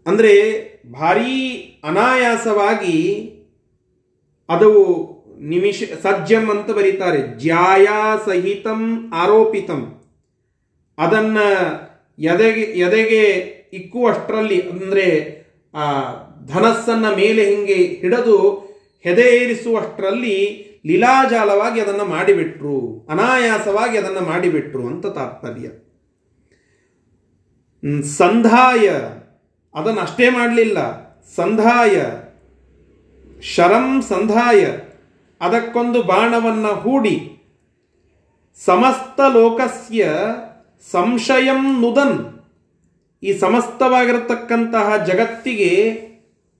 ಅಂದರೆ 0.05 0.33
ಭಾರೀ 0.91 1.33
ಅನಾಯಾಸವಾಗಿ 1.83 2.97
ಅದು 4.49 4.71
ನಿಮಿಷ 5.41 5.83
ಸಜ್ಜಂ 6.03 6.49
ಅಂತ 6.49 6.71
ಬರೀತಾರೆ. 6.71 7.39
ಜ್ಯಾಯಾ 7.39 8.17
ಸಹಿತಂ 8.25 9.11
ಆರೋಪಿತಂ. 9.15 10.01
ಅದನ್ನ 10.97 11.37
ಎದೆಗೆ 12.19 12.61
ಎದೆಗೆ 12.61 13.21
ಇಕ್ಕುವಷ್ಟರಲ್ಲಿ, 13.73 14.69
ಅಂದ್ರೆ, 14.69 15.41
ಆ, 15.73 16.01
ಧನಸ್ಸನ್ನ 16.47 17.15
ಮೇಲೆ 17.15 17.55
ಹಿಂಗೆ 17.55 17.73
ಹಿಡಿದು 17.73 18.49
ಹೆದೆ 19.01 19.21
ಏರಿಸುವಷ್ಟರಲ್ಲಿ 19.21 20.67
ಲೀಲಾಜಾಲವಾಗಿ 20.85 21.81
ಅದನ್ನು 21.81 22.05
ಮಾಡಿಬಿಟ್ರು. 22.05 23.07
ಅನಾಯಾಸವಾಗಿ 23.09 23.97
ಅದನ್ನು 23.97 24.21
ಮಾಡಿಬಿಟ್ರು 24.21 24.87
ಅಂತ 24.87 25.05
ತಾತ್ಪರ್ಯ. 25.05 25.67
ಸಂಧಾಯ. 28.03 28.89
ಅದನ್ನು 29.75 30.01
ಅಷ್ಟೇ 30.01 30.29
ಮಾಡಲಿಲ್ಲ. 30.29 31.01
ಸಂಧಾಯ. 31.35 32.01
ಶರಂ 33.41 34.01
ಸಂಧಾಯ. 34.01 34.65
ಅದಕ್ಕೊಂದು 35.41 36.03
ಬಾಣವನ್ನ 36.03 36.67
ಹೂಡಿ. 36.67 37.37
ಸಮಸ್ತ 38.65 39.21
ಲೋಕಸ್ಯ 39.21 40.09
ಸಂಶಯಂ 40.91 41.81
ನುದನ್. 41.81 42.41
ಈ 43.23 43.33
ಸಮಸ್ತವಾಗಿರತಕ್ಕಂತಹ 43.37 45.05
ಜಗತ್ತಿಗೆ 45.05 45.91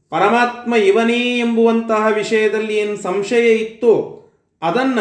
ಪರಮಾತ್ಮ 0.10 0.76
ಇವನೇ 0.76 1.40
ಎಂಬುವಂತಹ 1.40 2.08
ವಿಷಯದಲ್ಲಿ 2.16 2.76
ಏನು 2.76 2.98
ಸಂಶಯ 2.98 3.56
ಇತ್ತು 3.56 4.22
ಅದನ್ನ 4.62 5.00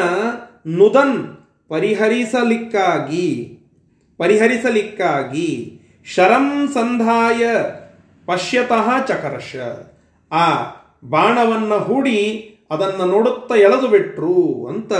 ನುದನ್ 0.68 1.36
ಪರಿಹರಿಸಲಿಕ್ಕಾಗಿ 1.68 3.58
ಪರಿಹರಿಸಲಿಕ್ಕಾಗಿ 4.16 5.80
ಶರಂ 6.14 6.68
ಸಂಧಾಯ 6.68 7.46
ಪಶ್ಯತಃ 8.26 9.04
ಚಕರ್ಷ 9.06 9.56
ಆ 10.32 10.46
ಬಾಣವನ್ನ 11.08 11.74
ಹೂಡಿ 11.74 12.20
ಅದನ್ನು 12.70 13.04
ನೋಡುತ್ತಾ 13.06 13.54
ಎಳೆದು 13.54 13.88
ಬಿಟ್ರು 13.88 14.66
ಅಂತ 14.66 14.92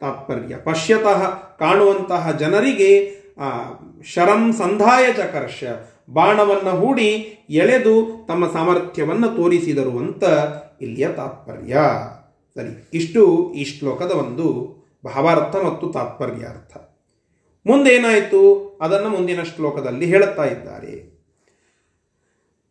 ತಾತ್ಪರ್ಯ. 0.00 0.56
ಪಶ್ಯತಃ 0.56 1.34
ಕಾಣುವಂತಹ 1.58 2.30
ಜನರಿಗೆ, 2.30 3.20
ಆ, 3.38 3.50
ಶರಂ 4.04 4.52
ಸಂಧಾಯ 4.52 5.12
ಚಕರ್ಷ, 5.12 5.64
ಬಾಣವನ್ನು 6.10 6.70
ಹೂಡಿ 6.70 7.38
ಎಳೆದು 7.50 8.24
ತಮ್ಮ 8.28 8.52
ಸಾಮರ್ಥ್ಯವನ್ನು 8.52 9.28
ತೋರಿಸಿದರು 9.28 9.98
ಅಂತ 9.98 10.24
ಇಲ್ಲಿಯ 10.82 11.08
ತಾತ್ಪರ್ಯ. 11.08 11.76
ಸರಿ, 12.54 12.88
ಇಷ್ಟು 12.94 13.52
ಈ 13.56 13.64
ಶ್ಲೋಕದ 13.64 14.10
ಒಂದು 14.10 14.74
ಭಾವಾರ್ಥ 15.04 15.56
ಮತ್ತು 15.56 15.88
ತಾತ್ಪರ್ಯಾರ್ಥ. 15.88 16.76
ಮುಂದೇನಾಯಿತು? 17.66 18.70
ಅದನ್ನು 18.82 19.08
ಮುಂದಿನ 19.08 19.42
ಶ್ಲೋಕದಲ್ಲಿ 19.42 20.06
ಹೇಳುತ್ತಾ 20.06 20.44
ಇದ್ದಾರೆ. 20.44 21.20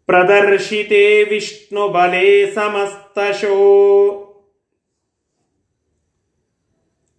ಪ್ರದರ್ಶಿತೆ 0.06 1.24
ವಿಷ್ಣು 1.24 1.90
ಬಲೆ 1.90 2.56
ಸಮಸ್ತಶೋ 2.56 4.26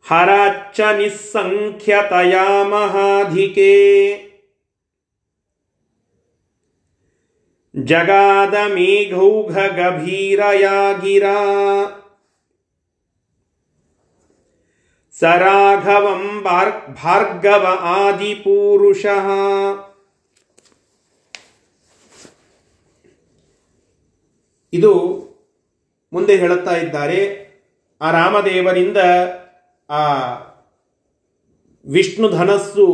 ಹರಾಚ್ಚ 0.07 0.81
ನಿಸ್ಸಂಖ್ಯತಯ 0.99 2.35
ಮಹಾಧಿಕೆ 2.71 3.73
ಜಗಾದ 7.75 8.55
ಮೇಘೌಘ 8.75 9.55
ಗಭೀರಯಾ 9.77 10.79
ಗಿರಾ 11.03 11.37
ಸರಾಘವಂ 15.15 16.25
ಭಾರ್ಗವ 17.01 17.65
ಆದಿಪೂರುಷಃ 17.95 19.27
ಇದು 24.73 24.93
ಮುಂದೆ 26.13 26.35
ಹೇಳುತ್ತಾ 26.37 26.75
ಇದ್ದಾರೆ, 26.77 27.21
ಆ 28.01 28.11
ರಾಮದೇವರಿಂದ 28.11 28.99
ಆ, 29.91 30.01
ವಿಷ್ಣು 31.87 32.29
ಧನಸ್ಸು 32.29 32.87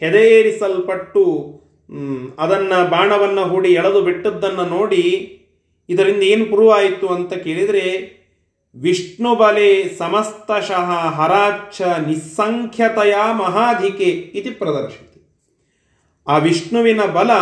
ಹೆದೆಯೇರಿಸಲ್ಪಟ್ಟು 0.00 1.24
ಅದನ್ನು 2.38 2.90
ಬಾಣವನ್ನು 2.90 3.44
ಹೂಡಿ 3.44 3.68
ಎಳೆದು 3.68 4.02
ಬಿಟ್ಟದ್ದನ್ನು 4.02 4.64
ನೋಡಿ 4.64 5.30
ಇದರಿಂದ 5.88 6.22
ಏನು 6.22 6.44
ಪ್ರೂವ್ 6.44 6.72
ಆಯಿತು 6.72 7.08
ಅಂತ 7.08 7.32
ಕೇಳಿದರೆ, 7.34 7.84
ವಿಷ್ಣು 8.76 9.34
ಬಲೆ 9.34 9.96
ಸಮಸ್ತಶಃ 9.98 10.90
ಹರಾಚ 10.90 11.82
ನಿಸ್ಸಂಖ್ಯತೆಯ 11.82 13.14
ಮಹಾಧಿಕೆ 13.32 14.04
ಇತಿ 14.04 14.50
ಪ್ರದರ್ಶಿತಿ. 14.50 15.20
ಆ 16.26 16.38
ವಿಷ್ಣುವಿನ 16.38 17.04
ಬಲ 17.04 17.32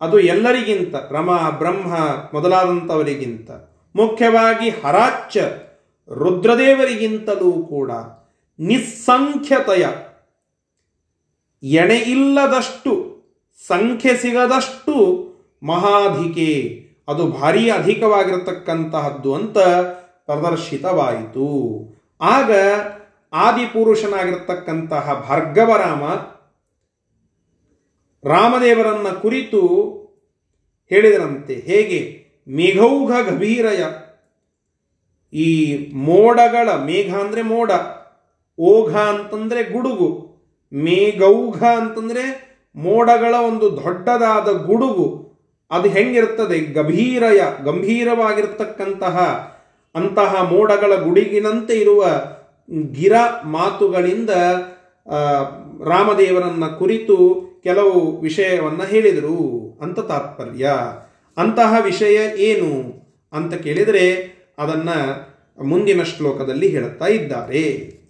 ಅದು 0.00 0.20
ಎಲ್ಲರಿಗಿಂತ, 0.20 0.94
ರಮ, 1.10 1.30
ಬ್ರಹ್ಮ 1.58 1.94
ಮೊದಲಾದಂಥವರಿಗಿಂತ 2.34 3.50
ಮುಖ್ಯವಾಗಿ 3.96 4.70
ಹರಾಚ್ಛ 4.70 5.36
ರುದ್ರದೇವರಿಗಿಂತಲೂ 6.08 7.52
ಕೂಡ 7.52 7.90
ನಿಸ್ಸಂಖ್ಯತೆಯ 8.58 9.86
ಎಣೆಯಿಲ್ಲದಷ್ಟು 11.62 13.12
ಸಂಖ್ಯೆ 13.66 14.16
ಸಿಗದಷ್ಟು 14.16 14.94
ಮಹಾಧಿಕೆ. 15.62 16.82
ಅದು 17.08 17.26
ಭಾರೀ 17.28 17.70
ಅಧಿಕವಾಗಿರತಕ್ಕಂತಹದ್ದು 17.70 19.34
ಅಂತ 19.34 19.58
ಪ್ರದರ್ಶಿತವಾಯಿತು. 20.26 21.46
ಆಗ 22.20 22.50
ಆದಿಪುರುಷನಾಗಿರ್ತಕ್ಕಂತಹ 23.32 25.26
ಭಾರ್ಗವರಾಮ 25.28 26.02
ರಾಮದೇವರನ್ನ 28.28 29.08
ಕುರಿತು 29.08 29.60
ಹೇಳಿದರಂತೆ 30.88 31.54
ಹೇಗೆ 31.54 32.26
ಮೇಘೌಘ 32.48 33.10
ಗಭೀರಯ 33.28 33.84
ಈ 35.32 35.78
ಮೋಡಗಳ 35.92 36.68
ಮೇಘ 36.68 37.14
ಅಂದರೆ 37.14 37.42
ಮೋಡ, 37.42 37.70
ಓಘ 38.60 38.96
ಅಂತಂದರೆ 38.96 39.72
ಗುಡುಗು, 39.72 40.28
ಮೇಘೌಘ 40.74 41.64
ಅಂತಂದರೆ 41.64 42.52
ಮೋಡಗಳ 42.76 43.34
ಒಂದು 43.46 43.84
ದೊಡ್ಡದಾದ 43.84 44.48
ಗುಡುಗು. 44.48 45.32
ಅದು 45.70 45.88
ಹೆಂಗಿರ್ತದೆ 45.88 46.58
ಗಭೀರಯ, 46.58 47.40
ಗಂಭೀರವಾಗಿರ್ತಕ್ಕಂತಹ 47.64 49.18
ಅಂತಹ 49.94 50.42
ಮೋಡಗಳ 50.42 50.94
ಗುಡುಗಿನಂತೆ 50.94 51.74
ಇರುವ 51.74 52.06
ಗಿರ 52.92 53.12
ಮಾತುಗಳಿಂದ 53.44 54.30
ರಾಮದೇವರನ್ನ 55.88 56.66
ಕುರಿತು 56.66 57.42
ಕೆಲವು 57.62 58.20
ವಿಷಯವನ್ನ 58.20 58.82
ಹೇಳಿದರು. 58.82 59.62
ಅಂತ 59.82 60.00
ತಾತ್ಪರ್ಯ. 60.00 60.70
ಅಂತಹ 61.36 61.74
ವಿಷಯ 61.84 62.36
ಏನು? 62.36 63.02
ಅಂತ 63.32 63.54
ಕೇಳಿದರೆ 63.54 64.31
ಅದನ್ನ 64.58 64.88
ಮುಂದಿನ 65.64 66.02
ಶ್ಲೋಕದಲ್ಲಿ 66.02 66.68
ಹೇಳುತ್ತಾ 66.68 67.06
ಇದ್ದಾರೆ. 67.06 67.60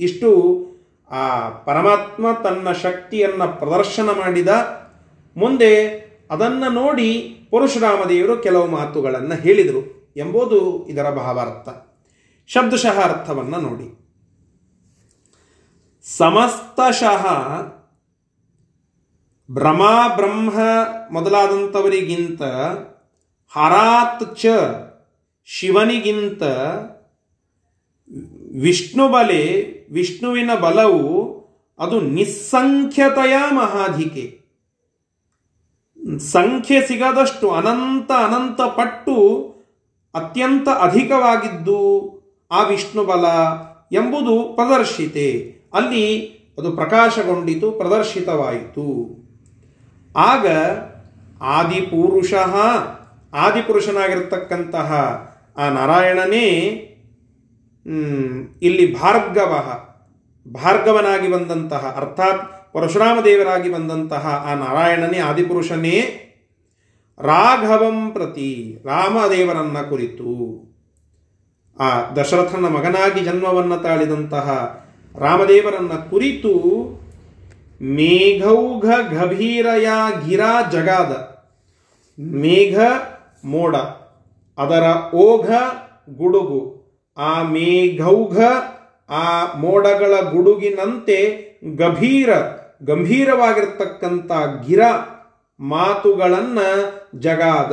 ಇಷ್ಟು, 0.00 0.62
ಆ, 1.10 1.48
ಪರಮಾತ್ಮ 1.48 2.26
ತನ್ನ 2.44 2.72
ಶಕ್ತಿಯನ್ನ 2.72 3.44
ಪ್ರದರ್ಶನ 3.44 4.08
ಮಾಡಿದ 4.10 4.48
ಮುಂದೆ 5.36 6.02
ಅದನ್ನು 6.30 6.72
ನೋಡಿ 6.72 7.38
ಪರಶುರಾಮದೇವರು 7.50 8.36
ಕೆಲವು 8.36 8.66
ಮಾತುಗಳನ್ನು 8.66 9.34
ಹೇಳಿದರು 9.34 10.12
ಎಂಬುದು 10.16 10.86
ಇದರ 10.88 11.10
ಭಾವಾರ್ಥ 11.10 11.68
ಶಬ್ದಶಃ 12.46 13.00
ಅರ್ಥವನ್ನು 13.00 13.60
ನೋಡಿ. 13.60 14.02
ಸಮಸ್ತಶಃ 16.16 17.26
ಬ್ರಹ್ಮ 19.50 19.82
ಮೊದಲಾದಂಥವರಿಗಿಂತ 21.10 22.42
ಹರಾತ್ 23.52 24.36
ಚ 24.36 24.46
ಶಿವನಿಗಿಂತ 25.44 26.42
ವಿಷ್ಣು 28.60 29.08
ಬಲೆ, 29.08 29.72
ವಿಷ್ಣುವಿನ 29.92 30.54
ಬಲವು 30.54 31.32
ಅದು 31.78 32.00
ನಿಸ್ಸಂಖ್ಯತೆಯ 32.00 33.36
ಮಹಾಧಿಕೆ. 33.50 34.42
ಸಂಖ್ಯೆ 36.18 36.86
ಸಿಗದಷ್ಟು 36.86 37.50
ಅನಂತ 37.50 38.12
ಅನಂತ 38.12 38.60
ಪಟ್ಟು 38.60 39.46
ಅತ್ಯಂತ 40.14 40.68
ಅಧಿಕವಾಗಿದ್ದು 40.68 42.12
ಆ 42.50 42.62
ವಿಷ್ಣು 42.62 43.04
ಬಲ 43.04 43.24
ಎಂಬುದು 43.92 44.54
ಪ್ರದರ್ಶಿತೆ. 44.54 45.56
ಅಲ್ಲಿ 45.74 46.38
ಅದು 46.58 46.72
ಪ್ರಕಾಶಗೊಂಡಿತು, 46.72 47.70
ಪ್ರದರ್ಶಿತವಾಯಿತು. 47.70 49.16
ಆಗ 50.16 50.46
ಆದಿಪುರುಷ, 51.42 52.34
ಆದಿಪುರುಷನಾಗಿರ್ತಕ್ಕಂತಹ 53.32 54.92
ಆ 55.56 55.68
ನಾರಾಯಣನೇ 55.68 56.48
ಇಲ್ಲಿ 58.62 59.00
ಭಾರ್ಗವ, 59.00 59.52
ಭಾರ್ಗವನಾಗಿ 60.52 61.30
ಬಂದಂತಹ, 61.30 61.94
ಅರ್ಥಾತ್ 61.96 62.72
ಪರಶುರಾಮ 62.72 63.18
ದೇವರಾಗಿ 63.24 63.72
ಬಂದಂತಹ 63.72 64.44
ಆ 64.48 64.54
ನಾರಾಯಣನೇ, 64.54 65.18
ಆದಿಪುರುಷನೇ, 65.18 66.18
ರಾಘವಂ 67.18 68.10
ಪ್ರತಿ 68.10 68.78
ರಾಮದೇವರನ್ನ 68.84 69.78
ಕುರಿತು. 69.82 70.28
ಆ 71.80 72.10
ದಶರಥನ 72.12 72.66
ಮಗನಾಗಿ 72.68 73.20
ಜನ್ಮವನ್ನು 73.20 73.78
ತಾಳಿದಂತಹ 73.78 74.48
ರಾಮದೇವರನ್ನ 75.18 75.92
ಕುರಿತು 75.92 76.52
ಮೇಘೌಘ 77.82 78.84
ಗಭೀರಯ 79.12 79.86
ಗಿರಾ 80.26 80.62
ಜಗಾದ, 80.70 81.12
ಮೇಘ 82.18 82.78
ಮೋಡ. 83.44 83.76
ಅದರ 84.58 85.14
ಓಘ 85.14 85.50
ಗುಡುಗು, 86.16 86.82
ಆ 87.16 87.42
ಮೇಘೌಘ, 87.42 88.40
ಆ 89.10 89.54
ಮೋಡಗಳ 89.54 90.20
ಗುಡುಗಿನಂತೆ 90.20 91.18
ಗಭೀರ, 91.76 92.30
ಗಂಭೀರವಾಗಿರ್ತಕ್ಕಂಥ 92.82 94.32
ಗಿರ 94.66 94.80
ಮಾತುಗಳನ್ನು 95.60 96.92
ಜಗಾದ 97.20 97.72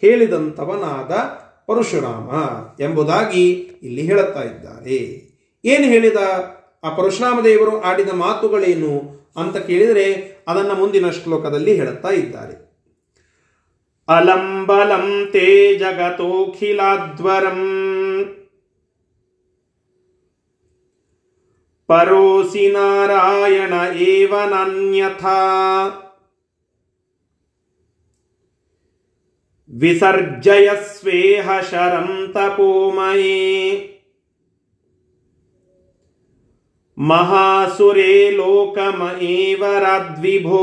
ಹೇಳಿದಂಥವನಾದ 0.00 1.12
ಪರಶುರಾಮ 1.66 2.30
ಎಂಬುದಾಗಿ 2.82 3.50
ಇಲ್ಲಿ 3.82 4.02
ಹೇಳುತ್ತಾ 4.02 4.42
ಇದ್ದಾರೆ. 4.42 5.28
ಏನು 5.64 5.84
ಹೇಳಿದ? 5.84 6.16
ಆ 6.84 6.94
ಪರಶುರಾಮ 6.94 7.40
ದೇವರು 7.40 7.80
ಆಡಿದ 7.80 8.08
ಮಾತುಗಳೇನು 8.08 9.18
ಅಂತ 9.36 9.56
ಕೇಳಿದರೆ 9.56 10.38
ಅದನ್ನು 10.48 10.74
ಮುಂದಿನ 10.74 11.10
ಶ್ಲೋಕದಲ್ಲಿ 11.10 11.76
ಹೇಳುತ್ತಾ 11.76 12.08
ಇದ್ದಾರೆ. 12.08 12.67
ಅಲಂಬಲಂ 14.08 15.06
ತೇ 15.32 15.48
ಜಗತೋಖಿಲಾದ್ವರಂ 15.78 17.62
ಪರೋಸಿ 21.88 22.64
ನಾರಾಯಣ 22.68 23.74
ಏವ 24.06 24.34
ನಾನ್ಯಥಾ 24.48 25.38
ವಿಸರ್ಜಯಸ್ವೇಹ 29.70 31.48
ಶರಂ 31.70 32.10
ತಪೋಮಯೇ 32.32 33.38
ಮಹಾಸುರೇ 36.98 38.12
ಲೋಕಮ 38.36 39.02
ಏವ 39.30 39.64
ರಾದ್ವಿಭೋ 39.80 40.62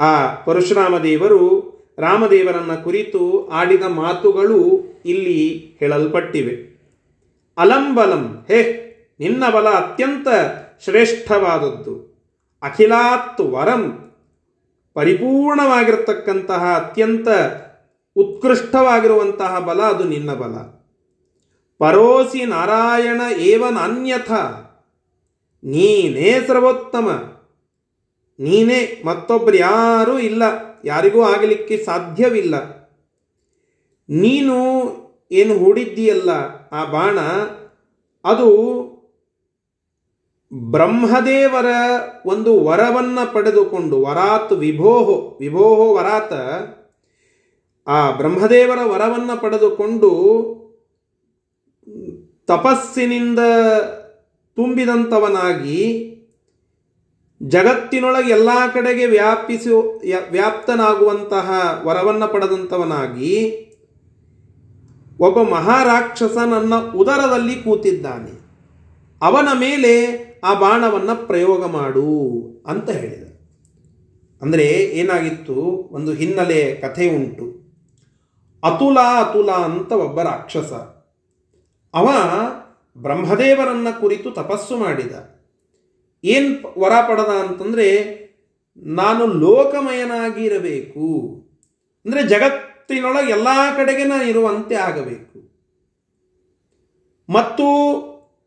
ಆ 0.00 0.34
ಪರಶುರಾಮ 0.34 0.98
ದೇವರು 0.98 1.70
ರಾಮದೇವರನ್ನ 1.98 2.74
ಕುರಿತು 2.74 3.48
ಆಡಿದ 3.48 3.82
ಮಾತುಗಳು 3.82 4.80
ಇಲ್ಲಿ 5.06 5.76
ಹೇಳಲ್ಪಟ್ಟಿವೆ. 5.80 6.70
ಅಲಂಬಲಂ 7.58 8.44
ಹೇ, 8.48 8.86
ನಿನ್ನ 9.20 9.50
ಬಲ 9.50 9.68
ಅತ್ಯಂತ 9.68 10.28
ಶ್ರೇಷ್ಠವಾದದ್ದು. 10.84 12.10
ಅಖಿಲಾತ್ 12.62 13.40
ವರಂ, 13.40 14.12
ಪರಿಪೂರ್ಣವಾಗಿರತಕ್ಕಂತಹ 14.94 16.76
ಅತ್ಯಂತ 16.76 17.28
ಉತ್ಕೃಷ್ಟವಾಗಿರುವಂತಹ 18.16 19.58
ಬಲ 19.58 19.82
ಅದು 19.82 20.04
ನಿನ್ನ 20.04 20.34
ಬಲ. 20.34 20.80
ಪರೋಸಿ 21.78 22.44
ನಾರಾಯಣ 22.44 23.20
ಏವ 23.38 23.64
ಅನ್ಯಥ 23.80 24.32
ನೀನೇ 25.64 26.40
ಸರ್ವೋತ್ತಮ. 26.46 27.29
ನೀನೇ 28.40 28.80
ಮತ್ತೊಬ್ಬರು 29.04 29.56
ಯಾರೂ 29.56 30.18
ಇಲ್ಲ, 30.18 30.42
ಯಾರಿಗೂ 30.84 31.22
ಆಗಲಿಕ್ಕೆ 31.22 31.76
ಸಾಧ್ಯವಿಲ್ಲ. 31.84 32.54
ನೀನು 34.08 34.56
ಏನು 35.30 35.54
ಹೂಡಿದ್ದೀಯಲ್ಲ, 35.58 36.30
ಆ 36.72 36.84
ಬಾಣ, 36.84 37.18
ಅದು 38.24 38.48
ಬ್ರಹ್ಮದೇವರ 40.52 41.66
ಒಂದು 42.26 42.52
ವರವನ್ನು 42.64 43.32
ಪಡೆದುಕೊಂಡು, 43.32 43.96
ವರಾತ್ 44.02 44.52
ವಿಭೋಹೋ 44.52 45.36
ವಿಭೋಹೋ 45.40 45.94
ವರಾತ, 45.94 46.32
ಆ 47.86 48.10
ಬ್ರಹ್ಮದೇವರ 48.10 48.80
ವರವನ್ನು 48.84 49.36
ಪಡೆದುಕೊಂಡು 49.42 50.10
ತಪಸ್ಸಿನಿಂದ 52.48 53.40
ತುಂಬಿದಂಥವನಾಗಿ 54.56 55.80
ಜಗತ್ತಿನೊಳಗೆ 57.42 58.30
ಎಲ್ಲ 58.30 58.48
ಕಡೆಗೆ 58.74 59.06
ವ್ಯಾಪಿಸಿ 59.06 59.70
ವ್ಯಾಪ್ತನಾಗುವಂತಹ 60.30 61.50
ವರವನ್ನು 61.84 62.32
ಪಡೆದಂಥವನಾಗಿ 62.32 63.66
ಒಬ್ಬ 65.20 65.42
ಮಹಾರಾಕ್ಷಸ 65.42 66.36
ನನ್ನ 66.36 66.74
ಉದರದಲ್ಲಿ 66.74 67.54
ಕೂತಿದ್ದಾನೆ. 67.54 68.40
ಅವನ 69.22 69.48
ಮೇಲೆ 69.58 70.20
ಆ 70.44 70.54
ಬಾಣವನ್ನು 70.54 71.26
ಪ್ರಯೋಗ 71.26 71.66
ಮಾಡು 71.66 72.40
ಅಂತ 72.66 72.90
ಹೇಳಿದ. 72.90 73.30
ಅಂದರೆ 74.42 74.64
ಏನಾಗಿತ್ತು? 74.66 75.54
ಒಂದು 75.92 76.12
ಹಿನ್ನೆಲೆ 76.12 76.74
ಕಥೆ 76.74 77.16
ಉಂಟು. 77.16 77.60
ಅತುಲ 78.64 78.98
ಅತುಲ 79.00 79.50
ಅಂತ 79.50 79.92
ಒಬ್ಬ 79.92 80.22
ರಾಕ್ಷಸ. 80.22 80.72
ಅವ 81.94 82.08
ಬ್ರಹ್ಮದೇವರನ್ನ 82.98 83.88
ಕುರಿತು 84.00 84.30
ತಪಸ್ಸು 84.30 84.76
ಮಾಡಿದ. 84.76 85.39
ಏನು 86.24 86.80
ವರ 86.80 86.92
ಪಡೆದ 87.08 87.24
ಅಂತಂದರೆ, 87.24 88.20
ನಾನು 88.76 89.26
ಲೋಕಮಯನಾಗಿರಬೇಕು. 89.26 91.36
ಅಂದರೆ 92.06 92.22
ಜಗತ್ತಿನೊಳಗೆ 92.22 93.30
ಎಲ್ಲ 93.30 93.48
ಕಡೆಗೆ 93.76 94.04
ನಾನು 94.04 94.24
ಇರುವಂತೆ 94.24 94.74
ಆಗಬೇಕು. 94.74 95.50
ಮತ್ತು 97.32 97.64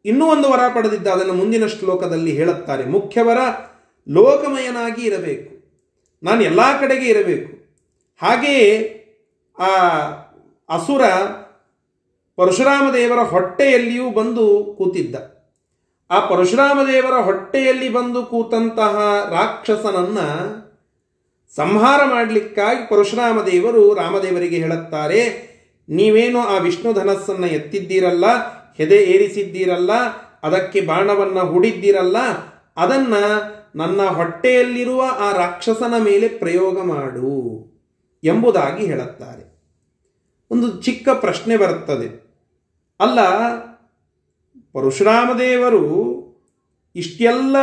ಇನ್ನೂ 0.05 0.25
ಒಂದು 0.25 0.49
ವರ 0.49 0.59
ಪಡೆದಿದ್ದ 0.75 1.07
ಅದನ್ನು 1.07 1.33
ಮುಂದಿನ 1.33 1.65
ಶ್ಲೋಕದಲ್ಲಿ 1.65 2.31
ಹೇಳುತ್ತಾರೆ. 2.31 2.85
ಮುಖ್ಯವರ 2.85 3.37
ಲೋಕಮಯನಾಗಿ 4.09 5.01
ಇರಬೇಕು. 5.01 5.53
ನಾನು 6.23 6.43
ಎಲ್ಲ 6.43 6.79
ಕಡೆಗೆ 6.79 7.09
ಇರಬೇಕು. 7.09 7.77
ಹಾಗೆಯೇ 8.21 8.99
ಆ 9.59 9.67
ಅಸುರ 10.69 11.01
ಪರಶುರಾಮ 12.35 12.93
ದೇವರ 12.93 13.19
ಹೊಟ್ಟೆಯಲ್ಲಿಯೂ 13.19 14.09
ಬಂದು 14.09 14.75
ಕೂತಿದ್ದ. 14.77 15.32
ಆ 16.13 16.19
ಪರಶುರಾಮ 16.19 16.79
ದೇವರ 16.87 17.15
ಹೊಟ್ಟೆಯಲ್ಲಿ 17.19 17.89
ಬಂದು 17.89 18.23
ಕೂತಂತಹ 18.23 18.95
ರಾಕ್ಷಸನನ್ನ 19.29 20.19
ಸಂಹಾರ 21.55 22.01
ಮಾಡಲಿಕ್ಕಾಗಿ 22.05 22.89
ಪರಶುರಾಮ 22.89 23.41
ದೇವರು 23.41 23.93
ರಾಮದೇವರಿಗೆ 23.93 24.55
ಹೇಳುತ್ತಾರೆ, 24.55 25.21
ನೀವೇನು 25.89 26.39
ಆ 26.39 26.57
ವಿಷ್ಣು 26.57 26.93
ಧನಸ್ಸನ್ನು 26.93 27.47
ಎತ್ತಿದ್ದೀರಲ್ಲ, 27.47 28.25
ಹೆದೆ 28.77 28.95
ಏರಿಸಿದ್ದೀರಲ್ಲ, 28.95 29.91
ಅದಕ್ಕೆ 30.43 30.81
ಬಾಣವನ್ನು 30.81 31.39
ಹೂಡಿದ್ದೀರಲ್ಲ, 31.39 32.17
ಅದನ್ನ 32.77 33.13
ನನ್ನ 33.75 34.01
ಹೊಟ್ಟೆಯಲ್ಲಿರುವ 34.01 35.01
ಆ 35.19 35.31
ರಾಕ್ಷಸನ 35.31 35.93
ಮೇಲೆ 35.99 36.27
ಪ್ರಯೋಗ 36.27 36.83
ಮಾಡು 36.83 37.33
ಎಂಬುದಾಗಿ 38.23 38.85
ಹೇಳುತ್ತಾರೆ. 38.85 39.43
ಒಂದು 40.51 40.81
ಚಿಕ್ಕ 40.81 41.09
ಪ್ರಶ್ನೆ 41.09 41.57
ಬರುತ್ತದೆ. 41.57 42.07
ಅಲ್ಲ 42.99 43.19
ಪರಶುರಾಮ 44.73 45.37
ದೇವರು 45.37 46.13
ಇಷ್ಟೆಲ್ಲ 46.95 47.55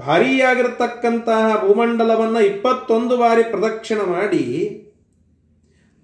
ಭಾರಿಯಾಗಿರತಕ್ಕಂತಹ 0.00 1.60
ಭೂಮಂಡಲವನ್ನು 1.60 2.40
ಇಪ್ಪತ್ತೊಂದು 2.40 3.16
ಬಾರಿ 3.16 3.42
ಪ್ರದಕ್ಷಿಣೆ 3.42 4.02
ಮಾಡಿ 4.02 4.74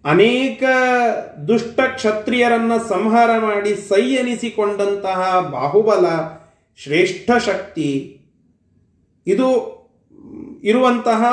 ಅನೇಕ 0.05 0.62
ದುಷ್ಟ 1.49 1.81
ಕ್ಷತ್ರಿಯರನ್ನ 1.81 2.73
ಸಂಹಾರ 2.88 3.38
ಮಾಡಿ 3.38 3.77
ಸೈ 3.77 4.14
ಎನಿಸಿಕೊಂಡಂತಹ 4.14 5.49
ಬಾಹುಬಲ, 5.53 6.07
ಶ್ರೇಷ್ಠ 6.77 7.31
ಶಕ್ತಿ, 7.45 8.21
ಇದು 9.27 9.75
ಇರುವಂತಹ 10.64 11.25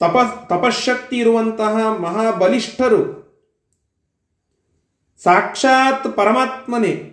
ತಪ 0.00 0.46
ತಪಶಕ್ತಿ 0.48 1.16
ಇರುವಂತಹ 1.16 1.96
ಮಹಾಬಲಿಷ್ಠರು. 1.98 3.18
ಸಾಕ್ಷಾತ್ 5.22 6.16
ಪರಮಾತ್ಮನೇ. 6.16 7.07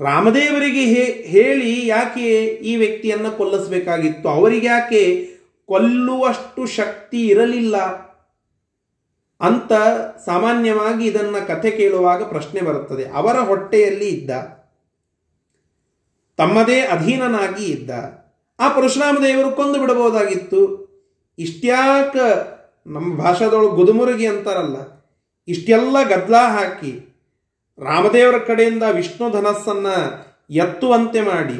ರಾಮದೇವರಿಗೆ 0.00 0.84
ಹೇಳಿ 1.22 1.86
ಯಾಕೆ 1.86 2.28
ಈ 2.70 2.76
ವ್ಯಕ್ತಿಯನ್ನು 2.76 3.36
ಕೊಲ್ಲಿಸಬೇಕಾಗಿತ್ತು? 3.36 4.28
ಅವರಿಗೆ 4.28 4.66
ಯಾಕೆ 4.66 5.02
ಕೊಲ್ಲುವಷ್ಟು 5.66 6.66
ಶಕ್ತಿ 6.66 7.26
ಇರಲಿಲ್ಲ? 7.26 7.76
ಅಂತ 9.40 9.72
ಸಾಮಾನ್ಯವಾಗಿ 10.26 11.06
ಇದನ್ನು 11.06 11.46
ಕಥೆ 11.46 11.70
ಕೇಳುವಾಗ 11.70 12.22
ಪ್ರಶ್ನೆ 12.22 12.60
ಬರುತ್ತದೆ. 12.60 13.04
ಅವರ 13.04 13.36
ಹೊಟ್ಟೆಯಲ್ಲಿ 13.38 14.08
ಇದ್ದ, 14.08 14.30
ತಮ್ಮದೇ 16.36 16.80
ಅಧೀನನಾಗಿ 16.80 17.64
ಇದ್ದ, 17.64 17.90
ಆ 18.58 18.68
ಪರಶುರಾಮ 18.68 19.16
ದೇವರು 19.22 19.50
ಕೊಂದು 19.50 19.80
ಬಿಡಬಹುದಾಗಿತ್ತು. 19.80 20.60
ಇಷ್ಟ್ಯಾಕ 21.38 22.16
ನಮ್ಮ 22.86 23.22
ಭಾಷಾದೊಳಗೆ 23.22 23.76
ಗುದುಮುರುಗಿ 23.76 24.26
ಅಂತಾರಲ್ಲ 24.26 24.76
ಇಷ್ಟೆಲ್ಲ 25.48 25.96
ಗದ್ಲ 26.08 26.36
ಹಾಕಿ 26.36 27.13
ರಾಮದೇವರ 27.78 28.38
ಕಡೆಯಿಂದ 28.38 28.82
ವಿಷ್ಣು 28.82 29.30
ಧನಸ್ಸನ್ನು 29.30 29.94
ಎತ್ತುವಂತೆ 30.50 31.20
ಮಾಡಿ, 31.20 31.58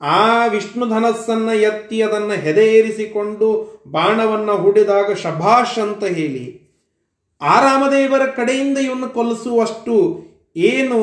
ಆ 0.00 0.46
ವಿಷ್ಣು 0.46 0.88
ಧನಸ್ಸನ್ನು 0.88 1.54
ಎತ್ತಿ 1.54 2.02
ಅದನ್ನು 2.02 2.40
ಹೆದೆಯೇರಿಸಿಕೊಂಡು 2.40 3.48
ಬಾಣವನ್ನು 3.90 4.56
ಹೂಡಿದಾಗ 4.56 5.12
ಶಭಾಷ್ 5.12 5.78
ಅಂತ 5.78 6.04
ಹೇಳಿ, 6.04 6.46
ಆ 7.40 7.60
ರಾಮದೇವರ 7.60 8.26
ಕಡೆಯಿಂದ 8.26 8.78
ಇವನ್ನು 8.78 9.08
ಕೊಲ್ಲಿಸುವಷ್ಟು 9.08 9.94
ಏನು 10.56 11.00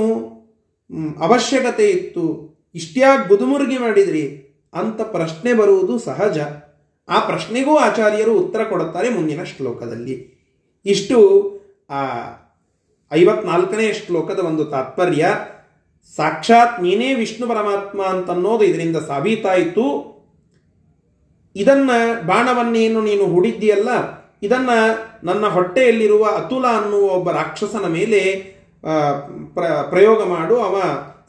ಅವಶ್ಯಕತೆ 1.22 1.90
ಇತ್ತು 1.90 2.26
ಇಷ್ಟ್ಯಾಗ 2.76 3.28
ಗುದುಮುರುಗಿ 3.28 3.78
ಮಾಡಿದ್ರಿ 3.78 4.26
ಅಂತ 4.74 5.02
ಪ್ರಶ್ನೆ 5.02 5.54
ಬರುವುದು 5.54 6.00
ಸಹಜ. 6.00 6.40
ಆ 7.10 7.20
ಪ್ರಶ್ನೆಗೂ 7.20 7.78
ಆಚಾರ್ಯರು 7.78 8.34
ಉತ್ತರ 8.34 8.64
ಕೊಡುತ್ತಾರೆ 8.64 9.10
ಮುಂದಿನ 9.10 9.44
ಶ್ಲೋಕದಲ್ಲಿ. 9.44 10.16
ಇಷ್ಟು, 10.86 11.18
ಆ 11.90 12.02
ಐವತ್ನಾಲ್ಕನೇ 13.12 13.88
ಶ್ಲೋಕದ 13.94 14.40
ಒಂದು 14.40 14.64
ತಾತ್ಪರ್ಯ, 14.66 15.24
ಸಾಕ್ಷಾತ್ 16.18 16.76
ನೀನೇ 16.84 17.10
ವಿಷ್ಣು 17.14 17.46
ಪರಮಾತ್ಮ 17.48 18.00
ಅಂತನ್ನೋದು 18.04 18.64
ಇದರಿಂದ 18.64 18.98
ಸಾಬೀತಾಯಿತು. 19.08 19.86
ಇದನ್ನ 21.56 21.92
ಬಾಣವನ್ನೇನು 22.28 23.00
ನೀನು 23.02 23.26
ಹೂಡಿದ್ದೀಯಲ್ಲ, 23.26 23.90
ಇದನ್ನ 24.44 24.72
ನನ್ನ 25.24 25.46
ಹೊಟ್ಟೆಯಲ್ಲಿರುವ 25.48 26.24
ಅತುಲ 26.40 26.66
ಅನ್ನುವ 26.80 27.06
ಒಬ್ಬ 27.10 27.30
ರಾಕ್ಷಸನ 27.32 27.86
ಮೇಲೆ 27.88 28.22
ಪ್ರ, 29.56 29.64
ಪ್ರಯೋಗ 29.90 30.20
ಮಾಡು, 30.30 30.56
ಅವ 30.60 30.76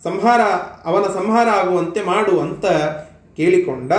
ಸಂಹಾರ, 0.05 0.43
ಅವನ 0.85 1.05
ಸಂಹಾರ 1.15 1.49
ಆಗುವಂತೆ 1.61 2.01
ಮಾಡು 2.05 2.35
ಅಂತ 2.41 2.67
ಕೇಳಿಕೊಂಡ 3.39 3.93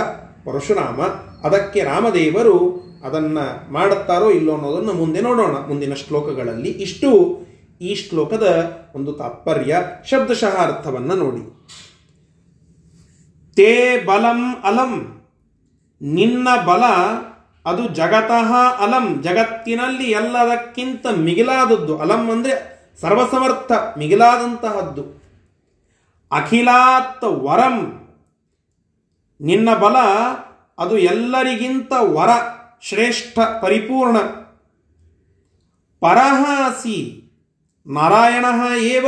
ಪರಶುರಾಮ. 0.46 1.00
ಅದಕ್ಕೆ 1.46 1.80
ರಾಮದೇವರು 1.82 2.56
ಅದನ್ನ 3.04 3.38
ಮಾಡುತ್ತಾರೋ 3.70 4.28
ಇಲ್ಲೋ 4.30 4.52
ಅನ್ನೋದನ್ನು 4.54 4.92
ಮುಂದೆ 4.92 5.20
ನೋಡೋಣ. 5.20 5.54
ಮುಂದಿನ 5.68 5.94
ಶ್ಲೋಕಗಳಲ್ಲಿ 5.94 6.70
ಇಷ್ಟು. 6.86 7.10
ಈ 7.80 7.94
ಶ್ಲೋಕದ 7.94 8.46
ಒಂದು 8.94 9.12
ತಾತ್ಪರ್ಯ 9.12 9.76
ಶಬ್ದಶಃ 10.10 10.54
ಅರ್ಥವನ್ನು 10.62 11.14
ನೋಡಿ. 11.14 11.42
ತೇ 13.56 13.70
ಬಲಂ 14.04 14.40
ಅಲಂ, 14.64 14.92
ನಿನ್ನ 16.00 16.48
ಬಲ 16.66 16.84
ಅದು 17.66 17.82
ಜಗತಃ 17.88 18.50
ಅಲಂ, 18.84 19.22
ಜಗತ್ತಿನಲ್ಲಿ 19.22 20.10
ಎಲ್ಲದಕ್ಕಿಂತ 20.10 21.06
ಮಿಗಿಲಾದದ್ದು. 21.16 21.98
ಅಲಂ 21.98 22.30
ಅಂದರೆ 22.30 22.54
ಸರ್ವಸಮರ್ಥ, 23.00 23.72
ಮಿಗಿಲಾದಂತಹದ್ದು. 23.98 25.04
ಅಖಿಲಾತ್ 26.32 27.24
ವರಂ, 27.24 27.78
ನಿನ್ನ 29.40 29.68
ಬಲ 29.74 29.96
ಅದು 30.78 30.98
ಎಲ್ಲರಿಗಿಂತ 30.98 31.92
ವರ, 32.16 32.30
ಶ್ರೇಷ್ಠ, 32.80 33.38
ಪರಿಪೂರ್ಣ. 33.62 34.18
ಪರಹಾಸಿ 36.02 36.98
ನಾರಾಯಣ 37.90 38.44
ಏವ? 38.78 39.06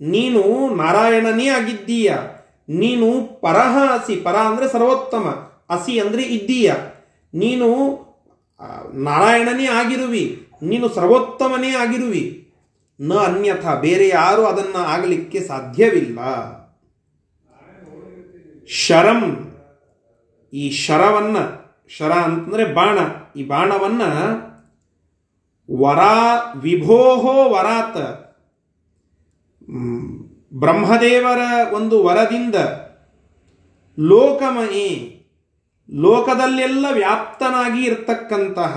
ನೀನು 0.00 0.74
ನಾರಾಯಣನೇ 0.74 1.48
ಆಗಿದ್ದೀಯ. 1.48 2.14
ನೀನು 2.68 3.40
ಪರಹ 3.40 3.78
ಅಸಿ. 3.92 4.16
ಪರ 4.16 4.36
ಅಂದರೆ 4.36 4.68
ಸರ್ವೋತ್ತಮ. 4.68 5.28
ಅಸಿ 5.70 5.98
ಅಂದರೆ 5.98 6.22
ಇದ್ದೀಯ. 6.22 6.72
ನೀನು 7.34 7.66
ನಾರಾಯಣನೇ 8.94 9.66
ಆಗಿರುವಿ. 9.66 10.48
ನೀನು 10.62 10.88
ಸರ್ವೋತ್ತಮನೇ 10.88 11.70
ಆಗಿರುವಿ. 11.70 12.54
ನ 13.00 13.14
ಅನ್ಯಥ 13.14 13.66
ಬೇರೆ 13.66 14.08
ಯಾರು 14.08 14.46
ಅದನ್ನು 14.46 14.78
ಆಗಲಿಕ್ಕೆ 14.78 15.40
ಸಾಧ್ಯವಿಲ್ಲ. 15.40 16.18
ಶರಂ. 18.68 19.52
ಈ 20.52 20.70
ಶರವನ್ನ, 20.70 21.36
ಶರ 21.88 22.10
ಅಂತಂದರೆ 22.10 22.74
ಬಾಣ. 22.74 22.98
ಈ 23.36 23.46
ಬಾಣವನ್ನ 23.46 24.02
ವರಾ 25.74 26.36
ವಿಭೋಹೋ 26.56 27.48
ವರಾತ್. 27.48 28.22
ಬ್ರಹ್ಮದೇವರ 30.54 31.38
ಒಂದು 31.74 32.04
ವರದಿಂದ 32.04 32.54
ಲೋಕಮಯಿ, 33.98 35.16
ಲೋಕದಲ್ಲೆಲ್ಲ 35.90 36.86
ವ್ಯಾಪ್ತನಾಗಿ 36.92 37.84
ಇರತಕ್ಕಂತಹ 37.84 38.76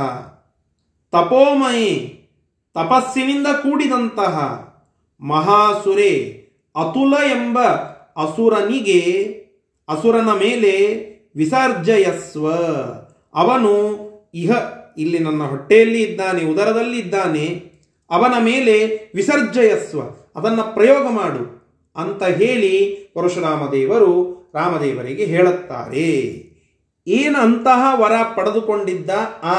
ತಪೋಮಯಿ, 1.11 2.19
ತಪಸ್ಸಿನಿಂದ 2.73 3.47
ಕೂಡಿದಂತಹ 3.47 4.37
ಮಹಾಸುರೆ, 5.21 6.39
ಅತುಲ 6.75 7.13
ಎಂಬ 7.13 7.59
ಅಸುರನಿಗೆ, 8.17 8.99
ಅಸುರನ 9.89 10.29
ಮೇಲೆ 10.29 11.05
ವಿಸರ್ಜಯಸ್ವ. 11.35 12.51
ಅವನು 13.35 13.73
ಇಹ 14.33 14.78
ಇಲ್ಲಿ 14.99 15.19
ನನ್ನ 15.19 15.43
ಹೊಟ್ಟೆಯಲ್ಲಿ 15.43 16.03
ಇದ್ದಾನೆ, 16.03 16.41
ಉದರದಲ್ಲಿ 16.45 16.99
ಇದ್ದಾನೆ, 16.99 17.45
ಅವನ 18.09 18.33
ಮೇಲೆ 18.39 18.75
ವಿಸರ್ಜಯಸ್ವ, 19.15 19.99
ಅದನ್ನು 20.35 20.73
ಪ್ರಯೋಗ 20.73 21.07
ಮಾಡು 21.11 21.43
ಅಂತ 21.95 22.23
ಹೇಳಿ 22.23 22.73
ಪರಶುರಾಮ 23.15 23.71
ದೇವರು 23.71 24.11
ರಾಮದೇವರಿಗೆ 24.55 25.25
ಹೇಳುತ್ತಾರೆ. 25.25 26.09
ಏನು 27.07 27.39
ಅಂತಹ 27.39 28.01
ವರ 28.01 28.11
ಪಡೆದುಕೊಂಡಿದ್ದ 28.35 29.09
ಆ 29.43 29.57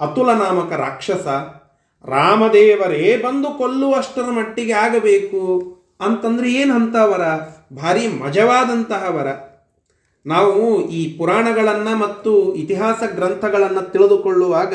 ಅತುಲ 0.00 0.30
ನಾಮಕ 0.32 0.72
ರಾಕ್ಷಸ, 0.72 1.26
ರಾಮದೇವರೇ 2.04 3.16
ಬಂದು 3.16 3.58
ಕೊಲ್ಲುವಷ್ಟರ 3.58 4.30
ಮಟ್ಟಿಗೆ 4.30 4.72
ಆಗಬೇಕು 4.72 5.42
ಅಂತಂದ್ರೆ 6.00 6.48
ಏನು 6.52 6.74
ಅಂತ 6.74 6.96
ವರ? 6.96 7.24
ಭಾರಿ 7.76 8.04
ಮಜವಾದಂತಹ 8.08 9.04
ವರ. 9.08 9.47
ನಾವು 10.26 10.88
ಈ 10.88 11.18
ಪುರಾಣಗಳನ್ನು 11.18 11.96
ಮತ್ತು 11.96 12.54
ಇತಿಹಾಸ 12.54 13.02
ಗ್ರಂಥಗಳನ್ನು 13.14 13.90
ತಿಳಿದುಕೊಳ್ಳುವಾಗ 13.90 14.74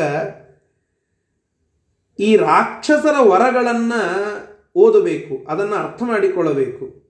ಈ 2.19 2.35
ರಾಕ್ಷಸರ 2.35 3.15
ವರಗಳನ್ನು 3.19 4.01
ಓದಬೇಕು, 4.75 5.45
ಅದನ್ನು 5.49 5.75
ಅರ್ಥ 5.75 6.03
ಮಾಡಿಕೊಳ್ಳಬೇಕು. 6.03 7.03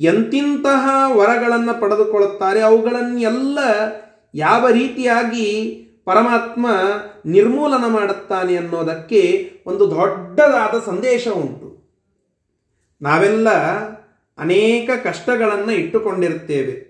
ಎಂತಿಂತಹ 0.00 0.88
ವರಗಳನ್ನು 1.16 1.80
ಪಡೆದುಕೊಳ್ಳುತ್ತಾರೆ, 1.80 2.60
ಅವುಗಳನ್ನೆಲ್ಲ 2.60 3.58
ಯಾವ 4.34 4.68
ರೀತಿಯಾಗಿ 4.68 5.72
ಪರಮಾತ್ಮ 6.04 6.66
ನಿರ್ಮೂಲನ 7.26 7.86
ಮಾಡುತ್ತಾನೆ 7.86 8.56
ಅನ್ನೋದಕ್ಕೆ 8.56 9.50
ಒಂದು 9.66 9.90
ದೊಡ್ಡದಾದ 9.90 10.84
ಸಂದೇಶ 10.86 11.28
ಉಂಟು. 11.28 11.96
ನಾವೆಲ್ಲ 13.02 13.48
ಅನೇಕ 14.38 14.90
ಕಷ್ಟಗಳನ್ನು 15.04 15.72
ಇಟ್ಟುಕೊಂಡಿರುತ್ತೇವೆ 15.72 16.85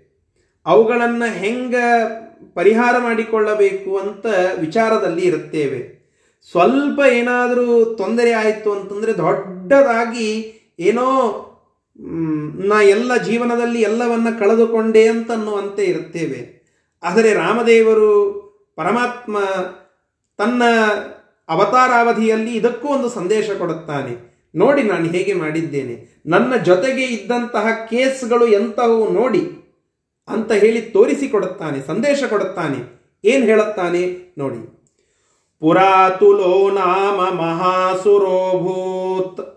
ಅವುಗಳನ್ನು 0.67 1.33
ಹೆಂಗ 1.33 1.75
ಪರಿಹಾರ 2.55 2.95
ಮಾಡಿಕೊಳ್ಳಬೇಕು 2.99 3.99
ಅಂತ 3.99 4.27
ವಿಚಾರದಲ್ಲಿ 4.61 5.27
ಇರುತ್ತೇವೆ. 5.27 5.97
ಸ್ವಲ್ಪ 6.51 7.01
ಏನಾದರೂ 7.13 7.85
ತೊಂದರೆ 7.85 8.33
ಆಯಿತು 8.33 8.73
ಅಂತಂದರೆ 8.73 9.17
ದೊಡ್ಡದಾಗಿ 9.17 10.53
ಏನೋ 10.79 11.43
ನಾ 12.55 12.83
ಎಲ್ಲ 12.83 13.17
ಜೀವನದಲ್ಲಿ 13.17 13.81
ಎಲ್ಲವನ್ನ 13.81 14.29
ಕಳೆದುಕೊಂಡೆ 14.39 15.09
ಅಂತನ್ನುವಂತೆ 15.09 15.85
ಇರುತ್ತೇವೆ. 15.85 16.57
ಆದರೆ 17.03 17.35
ರಾಮದೇವರು 17.35 18.47
ಪರಮಾತ್ಮ 18.77 19.39
ತನ್ನ 20.37 20.63
ಅವತಾರಾವಧಿಯಲ್ಲಿ 21.49 22.57
ಇದಕ್ಕೂ 22.57 22.89
ಒಂದು 22.89 23.09
ಸಂದೇಶ 23.09 23.51
ಕೊಡುತ್ತಾನೆ. 23.51 24.37
ನೋಡಿ 24.55 24.83
ನಾನು 24.83 25.05
ಹೇಗೆ 25.05 25.33
ಮಾಡಿದ್ದೇನೆ. 25.33 26.23
ನನ್ನ 26.27 26.57
ಜೊತೆಗೆ 26.57 27.03
ಇದ್ದಂತಹ 27.03 27.67
ಕೇಸ್ಗಳು 27.91 28.47
ಎಂತಹವು 28.47 29.09
ನೋಡಿ. 29.09 29.66
ಅಂತ 30.29 30.53
ಹೇಳಿ 30.53 30.83
ತೋರಿಸಿಕೊಡುತ್ತಾನೆ, 30.83 31.87
ಸಂದೇಶ 31.87 32.25
ಕೊಡುತ್ತಾನೆ. 32.25 32.97
ಏನ್ 33.25 33.45
ಹೇಳುತ್ತಾನೆ 33.45 34.35
ನೋಡಿ. 34.39 34.77
ಪುರಾತುಲೋ 35.61 36.71
ನಾಮ 36.71 37.35
ಮಹಾಸುರೋಭೂತ್. 37.35 39.57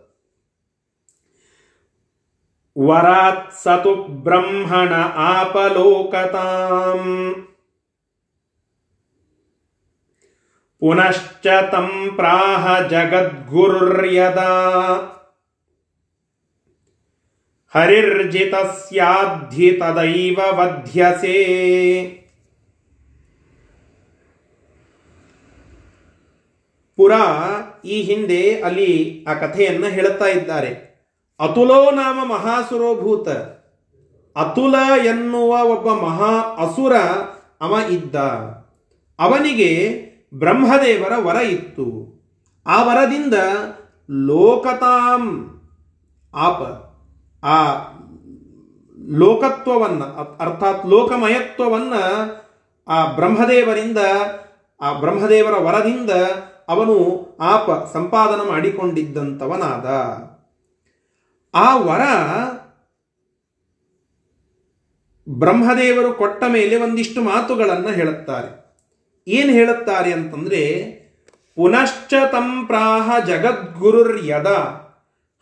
ವರಾತ್ 2.87 3.53
ಸತು 3.53 3.95
ಬ್ರಹ್ಮಣ 3.95 4.93
ಆಪಲೋಕತಾಂ. 5.15 7.35
ಪುನಶ್ಚ 10.79 11.47
ತಂ 11.71 12.09
ಪ್ರಾಹ 12.15 12.87
ಜಗದ್ಗುರುರ್ಯದಾ. 12.87 14.59
ಹರಿರ್ಜಿತಸ್ಯಾಧಿ 17.73 19.71
ತದೈವ 19.71 20.39
ವಧ್ಯಸೆ 20.51 21.43
ಪುರ 26.95 27.11
ಈ 27.85 28.01
ಹಿಂದೆ 28.01 28.61
ಅಲ್ಲಿ 28.61 29.25
ಆ 29.29 29.33
ಕಥೆಯನ್ನು 29.33 29.87
ಹೇಳುತ್ತಾ 29.87 30.25
ಇದ್ದಾರೆ. 30.25 30.69
ಅತುಲೋ 31.39 31.91
ನಾಮ 31.91 32.31
ಮಹಾಸುರೋಭೂತ. 32.31 33.29
ಅತುಲ 34.37 34.75
ಎನ್ನುವ 35.05 35.63
ಒಬ್ಬ 35.63 35.93
ಮಹಾ 35.93 36.39
ಅಸುರ 36.39 36.95
ಅವ 37.61 37.91
ಇದ್ದ. 37.91 38.15
ಅವನಿಗೆ 39.19 39.99
ಬ್ರಹ್ಮದೇವರ 40.33 41.11
ವರ 41.17 41.35
ಇತ್ತು. 41.35 41.87
ಆ 42.67 42.83
ವರದಿಂದ 42.83 43.33
ಲೋಕತಾಂ 44.09 45.45
ಆಪ. 46.35 46.88
ಆ 47.43 47.73
ಲೋಕತ್ವವನ್ನ, 49.07 50.03
ಅರ್ಥಾತ್ 50.39 50.85
ಲೋಕಮಯತ್ವವನ್ನ 50.85 51.93
ಆ 52.87 53.05
ಬ್ರಹ್ಮದೇವರಿಂದ, 53.05 53.97
ಆ 54.81 54.93
ಬ್ರಹ್ಮದೇವರ 54.93 55.53
ವರದಿಂದ 55.57 56.11
ಅವನು 56.67 57.25
ಆಪ 57.39 57.69
ಸಂಪಾದನ 57.93 58.41
ಮಾಡಿಕೊಂಡಿದ್ದಂಥವನಾದ. 58.41 59.85
ಆ 61.53 61.77
ವರ 61.77 62.01
ಬ್ರಹ್ಮದೇವರು 65.29 66.13
ಕೊಟ್ಟ 66.13 66.43
ಮೇಲೆ 66.47 66.75
ಒಂದಿಷ್ಟು 66.75 67.21
ಮಾತುಗಳನ್ನು 67.21 67.87
ಹೇಳುತ್ತಾರೆ. 67.87 68.77
ಏನು 69.27 69.51
ಹೇಳುತ್ತಾರೆ 69.51 70.13
ಅಂತಂದರೆ, 70.13 70.83
ಪುನಶ್ಚ 71.55 72.13
ತಂಪ್ರಾಹ 72.31 73.19
ಜಗದ್ಗುರುರ್ 73.25 74.25
ಯದ 74.25 74.47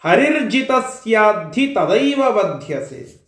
ಹರಿರ್ಜಿತಸ್ಯಾಧಿ 0.03 1.67
ತದೈವ 1.67 2.21
ವಧ್ಯಸೆ 2.27 3.27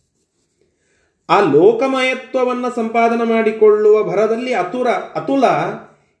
ಆ 1.30 1.40
ಲೋಕಮಯತ್ವವನ್ನು 1.40 2.74
ಸಂಪಾದನೆ 2.74 3.24
ಮಾಡಿಕೊಳ್ಳುವ 3.24 4.04
ಭರದಲ್ಲಿ 4.04 4.54
ಅತುರ, 4.54 4.88
ಅತುಲ 4.88 5.44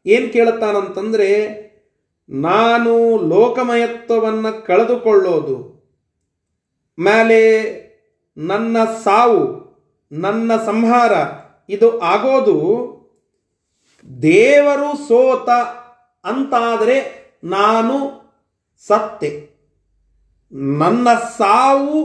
ಏನು 0.06 0.32
ಕೇಳುತ್ತಾನಂತಂದ್ರೆ, 0.32 1.46
ನಾನು 2.28 3.18
ಲೋಕಮಯತ್ವವನ್ನು 3.28 4.66
ಕಳೆದುಕೊಳ್ಳೋದು 4.66 5.80
ಮೇಲೆ 6.98 7.62
ನನ್ನ 8.36 8.84
ಸಾವು, 8.84 9.70
ನನ್ನ 10.12 10.56
ಸಂಹಾರ, 10.66 11.12
ಇದು 11.68 12.00
ಆಗೋದು, 12.00 12.60
ದೇವರು 14.22 15.08
ಸೋತ 15.08 15.48
ಅಂತಾದರೆ 16.24 17.30
ನಾನು 17.44 18.20
ಸತ್ತೆ. 18.88 19.49
ನನ್ನ 20.52 21.08
ಸಾವು, 21.14 22.00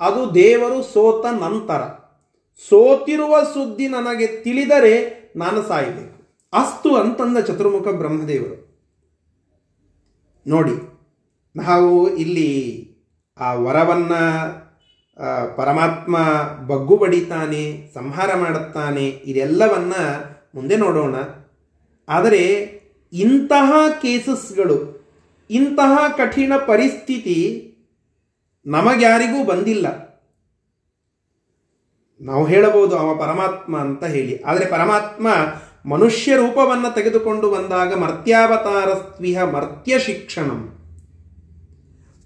ಅದು 0.00 0.34
ದೇವರು 0.34 0.82
ಸೋತ 0.82 1.26
ನಂತರ. 1.26 1.82
ಸೋತಿರುವ 2.68 3.42
ಸುದ್ದಿ 3.42 3.88
ನನಗೆ 3.88 4.26
ತಿಳಿದರೆ 4.26 4.94
ನಾನು 5.36 5.62
ಸಾಯಬೇಕು. 5.62 6.18
ಅಸ್ತು 6.52 6.96
ಅಂತಂದ 6.96 7.38
ಚತುರ್ಮುಖ 7.38 7.88
ಬ್ರಹ್ಮದೇವರು. 7.88 8.56
ನೋಡಿ, 10.46 10.76
ನಾವು 11.56 12.16
ಇಲ್ಲಿ 12.16 12.50
ಆ 13.38 13.52
ವರವನ್ನ 13.54 14.14
ಪರಮಾತ್ಮ 15.56 16.18
ಬಗ್ಗು 16.66 16.96
ಬಡಿತಾನೆ, 16.96 17.90
ಸಂಹಾರ 17.94 18.34
ಮಾಡುತ್ತಾನೆ, 18.34 19.06
ಇದೆಲ್ಲವನ್ನ 19.08 19.94
ಮುಂದೆ 20.54 20.76
ನೋಡೋಣ. 20.76 21.14
ಆದರೆ 22.08 22.42
ಇಂತಹ 23.12 23.72
ಕೇಸಸ್ಗಳು 24.02 25.03
ಇಂತಹ 25.50 26.08
ಕಠಿಣ 26.16 26.52
ಪರಿಸ್ಥಿತಿ 26.66 27.70
ನಮಗ್ಯಾರಿಗೂ 28.66 29.44
ಬಂದಿಲ್ಲ. 29.44 30.14
ನಾವು 32.20 32.44
ಹೇಳಬಹುದು 32.46 32.96
ಅವ 32.96 33.14
ಪರಮಾತ್ಮ 33.14 33.78
ಅಂತ 33.78 34.04
ಹೇಳಿ. 34.04 34.42
ಆದರೆ 34.42 34.66
ಪರಮಾತ್ಮ 34.66 35.28
ಮನುಷ್ಯ 35.88 36.36
ರೂಪವನ್ನು 36.36 36.94
ತೆಗೆದುಕೊಂಡು 36.94 37.50
ಬಂದಾಗ 37.50 37.94
ಮರ್ತ್ಯಾವತಾರಸ್ವಿಹ 37.94 39.42
ಮರ್ತ್ಯ 39.42 39.98
ಶಿಕ್ಷಣಂ. 39.98 40.78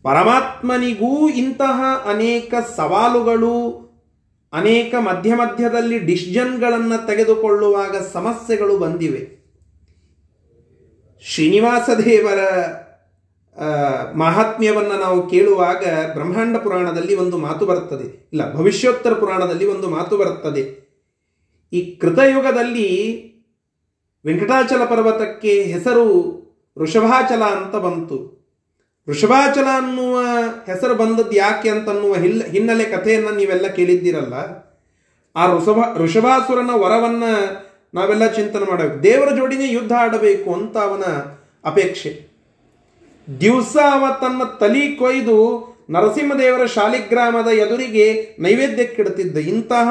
ಪರಮಾತ್ಮನಿಗೂ 0.02 1.28
ಇಂತಹ 1.28 1.80
ಅನೇಕ 2.08 2.54
ಸವಾಲುಗಳು, 2.76 3.88
ಅನೇಕ 4.52 4.94
ಮಧ್ಯ 4.98 5.34
ಮಧ್ಯದಲ್ಲಿ 5.34 5.98
ಡಿಸಿಷನ್ಗಳನ್ನು 5.98 7.06
ತೆಗೆದುಕೊಳ್ಳುವಾಗ 7.06 7.96
ಸಮಸ್ಯೆಗಳು 8.12 8.78
ಬಂದಿವೆ. 8.78 9.38
ಶ್ರೀನಿವಾಸ 11.22 11.90
ದೇವರ 12.04 12.38
ಮಹಾತ್ಮ್ಯವನ್ನು 14.14 15.00
ನಾವು 15.00 15.30
ಕೇಳುವಾಗ 15.30 15.84
ಬ್ರಹ್ಮಾಂಡ 16.12 16.56
ಪುರಾಣದಲ್ಲಿ 16.56 17.14
ಒಂದು 17.14 17.38
ಮಾತು 17.38 17.66
ಬರುತ್ತದೆ. 17.66 18.28
ಇಲ್ಲ, 18.32 18.54
ಭವಿಷ್ಯೋತ್ತರ 18.54 19.12
ಪುರಾಣದಲ್ಲಿ 19.12 19.66
ಒಂದು 19.66 19.88
ಮಾತು 19.88 20.16
ಬರುತ್ತದೆ. 20.16 20.88
ಈ 21.72 21.96
ಕೃತಯುಗದಲ್ಲಿ 21.96 23.18
ವೆಂಕಟಾಚಲ 24.26 24.84
ಪರ್ವತಕ್ಕೆ 24.84 25.62
ಹೆಸರು 25.62 26.38
ವೃಷಭಾಚಲ 26.78 27.42
ಅಂತ 27.42 27.76
ಬಂತು. 27.76 28.38
ವೃಷಭಾಚಲ 29.08 29.64
ಅನ್ನುವ 29.74 30.20
ಹೆಸರು 30.66 30.94
ಬಂದದ್ದು 30.94 31.32
ಯಾಕೆ 31.32 31.68
ಅಂತನ್ನುವ 31.68 32.14
ಹಿಲ್, 32.14 32.42
ಹಿನ್ನೆಲೆ 32.42 32.84
ಕಥೆಯನ್ನು 32.84 33.30
ನೀವೆಲ್ಲ 33.30 33.66
ಕೇಳಿದ್ದೀರಲ್ಲ. 33.66 34.34
ಆ 35.36 35.56
ಋಷಭ, 35.56 35.96
ಋಷಭಾಸುರನ 35.96 36.70
ವರವನ್ನು 36.74 37.32
ನಾವೆಲ್ಲ 37.94 38.32
ಚಿಂತನೆ 38.32 38.64
ಮಾಡಬೇಕು. 38.64 39.02
ದೇವರ 39.02 39.36
ಜೋಡಿನೇ 39.36 39.72
ಯುದ್ಧ 39.72 39.92
ಆಡಬೇಕು 39.98 40.54
ಅಂತ 40.54 40.76
ಅವನ 40.76 41.02
ಅಪೇಕ್ಷೆ. 41.64 42.27
ದಿವಸ 43.40 43.76
ಅವ 43.92 44.06
ತನ್ನ 44.20 44.44
ತಲಿ 44.44 44.96
ಕೊಯ್ದು 44.96 45.68
ನರಸಿಂಹದೇವರ 45.90 46.66
ಶಾಲಿಗ್ರಾಮದ 46.66 47.46
ಎದುರಿಗೆ 47.46 48.36
ನೈವೇದ್ಯಕ್ಕಿಡ್ತಿದ್ದ 48.38 49.38
ಇಂತಹ 49.38 49.88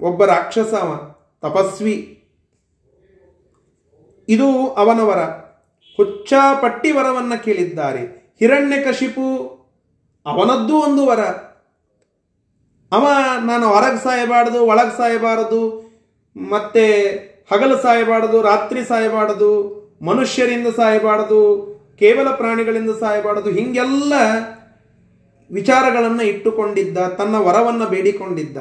ಒಬ್ಬ 0.00 0.24
ರಾಕ್ಷಸ 0.24 0.74
ಅವ, 0.74 1.14
ತಪಸ್ವಿ. 1.42 2.24
ಇದು 4.28 4.68
ಅವನ 4.68 5.00
ವರ 5.00 5.18
ಹುಚ್ಚಾಪಟ್ಟಿ 5.96 6.90
ವರವನ್ನ 6.90 7.34
ಕೇಳಿದ್ದಾರೆ. 7.34 8.34
ಹಿರಣ್ಯಕಶಿಪು 8.38 9.46
ಅವನದ್ದು 10.26 10.76
ಒಂದು 10.76 11.06
ವರ. 11.06 11.20
ಅವ, 12.92 13.08
ನಾನು 13.44 13.68
ಹೊರಗೆ 13.68 14.04
ಸಾಯಬಾರದು, 14.04 14.66
ಒಳಗೆ 14.66 14.96
ಸಾಯಬಾರದು, 14.96 15.88
ಮತ್ತೆ 16.36 17.02
ಹಗಲು 17.52 17.76
ಸಾಯಬಾರದು, 17.76 18.42
ರಾತ್ರಿ 18.42 18.84
ಸಾಯಬಾರದು, 18.84 19.78
ಮನುಷ್ಯರಿಂದ 20.02 20.66
ಸಾಯಬಾರದು 20.76 21.77
ಕೇವಲ 21.98 22.28
ಪ್ರಾಣಿಗಳಿಂದ 22.30 22.90
ಸಾಯಬಾರದು. 23.00 23.50
ಹಿಂಗೆಲ್ಲ 23.50 24.14
ವಿಚಾರಗಳನ್ನು 25.50 26.22
ಇಟ್ಟುಕೊಂಡಿದ್ದ, 26.22 26.98
ತನ್ನ 26.98 27.36
ವರವನ್ನು 27.38 27.86
ಬೇಡಿಕೊಂಡಿದ್ದ. 27.86 28.58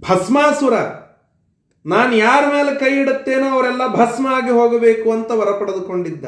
ಭಸ್ಮಾಸುರ, 0.00 0.76
ನಾನು 1.86 2.12
ಯಾರ 2.16 2.42
ಮೇಲೆ 2.48 2.72
ಕೈ 2.74 2.92
ಇಡುತ್ತೇನೋ 3.00 3.48
ಅವರೆಲ್ಲ 3.50 3.86
ಭಸ್ಮ 3.86 4.26
ಆಗಿ 4.26 4.50
ಹೋಗಬೇಕು 4.50 5.12
ಅಂತ 5.12 5.30
ವರ 5.30 5.50
ಪಡೆದುಕೊಂಡಿದ್ದ. 5.50 6.24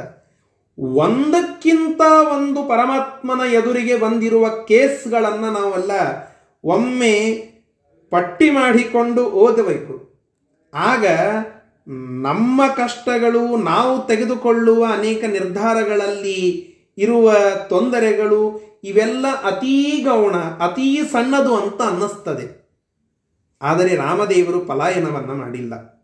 ಒಂದಕ್ಕಿಂತ 0.79 2.01
ಒಂದು 2.37 2.61
ಪರಮಾತ್ಮನ 2.69 3.43
ಎದುರಿಗೆ 3.53 3.97
ಬಂದಿರುವ 3.97 4.49
ಕೇಸ್ಗಳನ್ನು 4.49 5.51
ನಾವೆಲ್ಲ 5.53 5.90
ಒಮ್ಮೆ 6.64 7.14
ಪಟ್ಟಿ 8.12 8.51
ಮಾಡಿಕೊಂಡು 8.51 9.25
ಓದಬೇಕು. 9.45 9.95
ಆಗ 10.75 11.05
ನಮ್ಮ 11.87 12.66
ಕಷ್ಟಗಳು 12.66 13.57
ನಾವು 13.57 14.07
ತೆಗೆದುಕೊಳ್ಳುವ 14.07 14.87
ಅನೇಕ 14.92 15.25
ನಿರ್ಧಾರಗಳಲ್ಲಿ 15.25 16.75
ಇರುವ 16.99 17.33
ತೊಂದರೆಗಳು 17.68 18.61
ಇವೆಲ್ಲ 18.85 19.27
ಅತೀ 19.44 20.03
ಗೌಣ, 20.03 20.37
ಅತೀ 20.37 21.03
ಸಣ್ಣದು 21.03 21.57
ಅಂತ 21.57 21.83
ಅನ್ನಿಸ್ತದೆ. 21.83 22.64
ಆದರೆ 23.62 23.97
ರಾಮದೇವರು 23.97 24.61
ಪಲಾಯನವನ್ನು 24.61 25.35
ಮಾಡಿಲ್ಲ. 25.35 25.94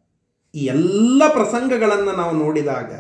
ಈ 0.55 0.59
ಎಲ್ಲ 0.59 1.23
ಪ್ರಸಂಗಗಳನ್ನು 1.29 2.13
ನಾವು 2.13 2.37
ನೋಡಿದಾಗ 2.37 2.93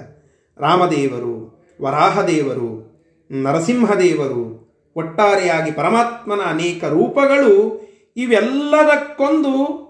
ರಾಮದೇವರು, 0.58 1.64
ವರಾಹದೇವರು, 1.82 2.90
ನರಸಿಂಹದೇವರು, 3.30 4.60
ಒಟ್ಟಾರೆಯಾಗಿ 4.96 5.72
ಪರಮಾತ್ಮನ 5.72 6.40
ಅನೇಕ 6.40 6.84
ರೂಪಗಳು 6.84 7.80
ಇವೆಲ್ಲದಕ್ಕೊಂದು 8.16 9.80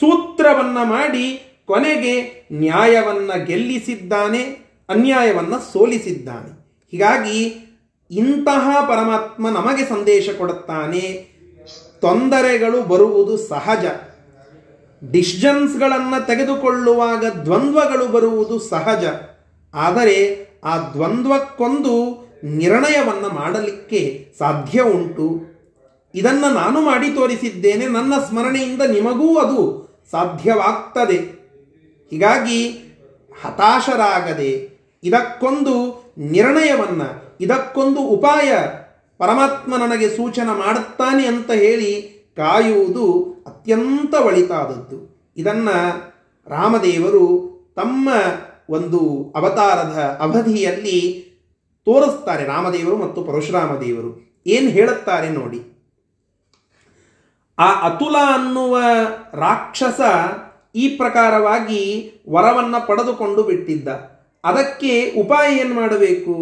ಸೂತ್ರವನ್ನು 0.00 0.84
ಮಾಡಿ 0.84 1.49
ಕೊನೆಗೆ 1.70 2.12
ನ್ಯಾಯವನ್ನು 2.52 3.46
ಗೆಲ್ಲಿಸಿದ್ದಾನೆ, 3.46 4.42
ಅನ್ಯಾಯವನ್ನು 4.88 5.72
ಸೋಲಿಸಿದ್ದಾನೆ. 5.72 6.50
ಹೀಗಾಗಿ 6.90 7.40
ಇಂತಹ 8.10 8.76
ಪರಮಾತ್ಮ 8.88 9.48
ನಮಗೆ 9.48 9.84
ಸಂದೇಶ 9.88 10.30
ಕೊಡುತ್ತಾನೆ, 10.38 11.02
ತೊಂದರೆಗಳು 12.00 12.82
ಬರುವುದು 12.82 13.36
ಸಹಜ. 13.36 13.84
ಡಿಸಿಷನ್ಸ್ಗಳನ್ನು 15.10 16.26
ತೆಗೆದುಕೊಳ್ಳುವಾಗ 16.26 17.24
ದ್ವಂದ್ವಗಳು 17.24 18.06
ಬರುವುದು 18.06 18.58
ಸಹಜ. 18.58 19.04
ಆದರೆ 19.74 20.16
ಆ 20.64 20.78
ದ್ವಂದ್ವಕ್ಕೊಂದು 20.78 21.94
ನಿರ್ಣಯವನ್ನು 22.44 23.34
ಮಾಡಲಿಕ್ಕೆ 23.34 24.34
ಸಾಧ್ಯ 24.38 24.82
ಉಂಟು. 24.82 25.26
ಇದನ್ನು 26.14 26.54
ನಾನು 26.54 26.80
ಮಾಡಿ 26.80 27.08
ತೋರಿಸಿದ್ದೇನೆ, 27.10 27.86
ನನ್ನ 27.86 28.14
ಸ್ಮರಣೆಯಿಂದ 28.28 28.82
ನಿಮಗೂ 28.82 29.38
ಅದು 29.38 29.60
ಸಾಧ್ಯವಾಗ್ತದೆ. 30.10 31.39
ಹೀಗಾಗಿ 32.10 32.60
ಹತಾಶರಾಗದೆ 33.42 34.80
ಇದಕ್ಕೊಂದು 35.02 35.74
ನಿರ್ಣಯವನ್ನ, 36.18 37.02
ಇದಕ್ಕೊಂದು 37.40 38.00
ಉಪಾಯ 38.00 38.52
ಪರಮಾತ್ಮ 39.18 39.76
ನನಗೆ 39.76 40.08
ಸೂಚನೆ 40.16 40.58
ಮಾಡುತ್ತಾನೆ 40.58 41.26
ಅಂತ 41.26 41.50
ಹೇಳಿ 41.50 41.92
ಕಾಯುವುದು 42.36 43.06
ಅತ್ಯಂತ 43.46 44.14
ಒಳಿತಾದದ್ದು. 44.14 45.32
ಇದನ್ನು 45.36 45.76
ರಾಮದೇವರು 46.46 47.24
ತಮ್ಮ 47.76 48.08
ಒಂದು 48.70 49.32
ಅವತಾರದ 49.36 50.18
ಅವಧಿಯಲ್ಲಿ 50.20 50.98
ತೋರಿಸ್ತಾರೆ, 51.84 52.44
ರಾಮದೇವರು 52.44 52.96
ಮತ್ತು 52.96 53.24
ಪರಶುರಾಮ 53.24 53.74
ದೇವರು 53.76 54.42
ಏನು 54.46 54.68
ಹೇಳುತ್ತಾರೆ 54.70 55.28
ನೋಡಿ. 55.28 55.60
ಆ 57.58 57.80
ಅತುಲ 57.80 58.16
ಅನ್ನುವ 58.34 58.78
ರಾಕ್ಷಸ 59.34 60.00
ಈ 60.74 60.88
ಪ್ರಕಾರವಾಗಿ 60.96 62.12
ವರವನ್ನು 62.28 62.86
ಪಡೆದುಕೊಂಡು 62.86 63.42
ಬಿಟ್ಟಿದ್ದ. 63.42 63.88
ಅದಕ್ಕೆ 64.44 65.10
ಉಪಾಯ 65.20 65.56
ಏನು 65.56 65.74
ಮಾಡಬೇಕು 65.74 66.34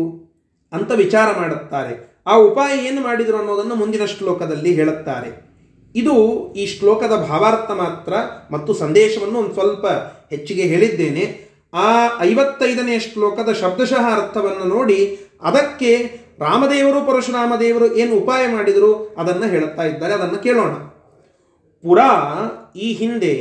ಅಂತ 0.72 0.92
ವಿಚಾರ 0.92 1.38
ಮಾಡುತ್ತಾರೆ. 1.40 2.22
ಆ 2.26 2.36
ಉಪಾಯ 2.36 2.78
ಏನು 2.78 3.00
ಮಾಡಿದರು 3.00 3.36
ಅನ್ನೋದನ್ನು 3.36 3.74
ಮುಂದಿನ 3.74 4.04
ಶ್ಲೋಕದಲ್ಲಿ 4.04 4.74
ಹೇಳುತ್ತಾರೆ. 4.74 5.48
ಇದು 5.94 6.14
ಈ 6.52 6.66
ಶ್ಲೋಕದ 6.66 7.14
ಭಾವಾರ್ಥ 7.28 7.70
ಮಾತ್ರ 7.70 8.12
ಮತ್ತು 8.50 8.74
ಸಂದೇಶವನ್ನು 8.74 9.38
ಒಂದು 9.38 9.54
ಸ್ವಲ್ಪ 9.54 9.86
ಹೆಚ್ಚಿಗೆ 10.30 10.62
ಹೇಳಿದ್ದೇನೆ. 10.62 11.48
ಆ 11.74 12.08
ಐವತ್ತೈದನೇ 12.20 12.98
ಶ್ಲೋಕದ 12.98 13.52
ಶಬ್ದಶಃ 13.52 14.04
ಅರ್ಥವನ್ನು 14.22 14.64
ನೋಡಿ 14.64 15.18
ಅದಕ್ಕೆ 15.42 16.10
ರಾಮದೇವರು 16.38 17.06
ಪರಶುರಾಮ 17.06 17.52
ದೇವರು 17.60 17.94
ಏನು 17.94 18.16
ಉಪಾಯ 18.16 18.46
ಮಾಡಿದರು 18.46 19.14
ಅದನ್ನು 19.18 19.46
ಹೇಳುತ್ತಾ 19.46 19.82
ಇದ್ದಾರೆ, 19.82 20.14
ಅದನ್ನು 20.14 20.38
ಕೇಳೋಣ. 20.38 20.72
ಪುರಾ 21.82 22.10
ಈ 22.76 22.92
ಹಿಂದೆ 22.92 23.34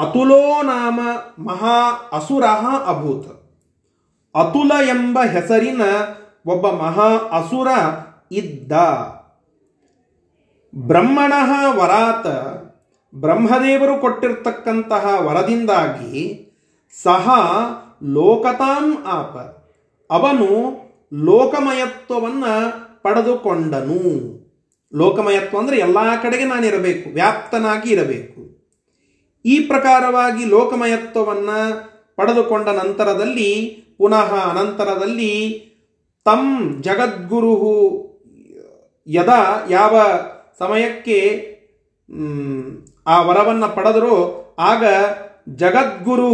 ಅತುಲೋ 0.00 0.62
ನಾಮ 0.62 1.00
ಮಹಾ 1.38 2.10
ಅಸುರ 2.12 2.44
ಅಭೂತ್. 2.86 3.40
ಅತುಲ 4.34 4.72
ಎಂಬ 4.88 5.18
ಹೆಸರಿನ 5.32 5.80
ಒಬ್ಬ 6.46 6.70
ಮಹಾ 6.70 7.08
ಅಸುರ 7.32 7.68
ಇದ್ದ. 8.32 8.72
ಬ್ರಹ್ಮಣ 10.74 11.32
ವರಾತ. 11.76 12.26
ಬ್ರಹ್ಮದೇವರು 13.20 14.00
ಕೊಟ್ಟಿರ್ತಕ್ಕಂತಹ 14.00 15.14
ವರದಿಂದಾಗಿ 15.20 16.46
ಸಹ 17.02 17.30
ಲೋಕತಾಂ 18.02 19.04
ಆಪ. 19.06 19.36
ಅವನು 20.10 20.76
ಲೋಕಮಯತ್ವವನ್ನು 21.14 22.72
ಪಡೆದುಕೊಂಡನು. 23.02 24.40
ಲೋಕಮಯತ್ವ 24.94 25.58
ಅಂದರೆ 25.58 25.78
ಎಲ್ಲ 25.78 25.98
ಕಡೆಗೆ 26.22 26.44
ನಾನಿರಬೇಕು, 26.44 27.10
ವ್ಯಾಪ್ತನಾಗಿ 27.10 27.90
ಇರಬೇಕು. 27.90 28.49
ಈ 29.44 29.60
ಪ್ರಕಾರವಾಗಿ 29.60 30.44
ಲೋಕಮಯತ್ವವನ್ನು 30.44 31.90
ಪಡೆದುಕೊಂಡ 32.16 32.68
ನಂತರದಲ್ಲಿ, 32.68 33.84
ಪುನಃ 33.98 34.34
ಅನಂತರದಲ್ಲಿ 34.50 35.66
ತಂ 36.24 36.76
ಜಗದ್ಗುರು 36.82 37.54
ಯದ 39.08 39.28
ಯಾವ 39.70 40.00
ಸಮಯಕ್ಕೆ 40.58 41.18
ಆ 43.06 43.22
ವರವನ್ನು 43.22 43.76
ಪಡೆದರೋ 43.76 44.16
ಆಗ 44.58 44.84
ಜಗದ್ಗುರು 45.48 46.30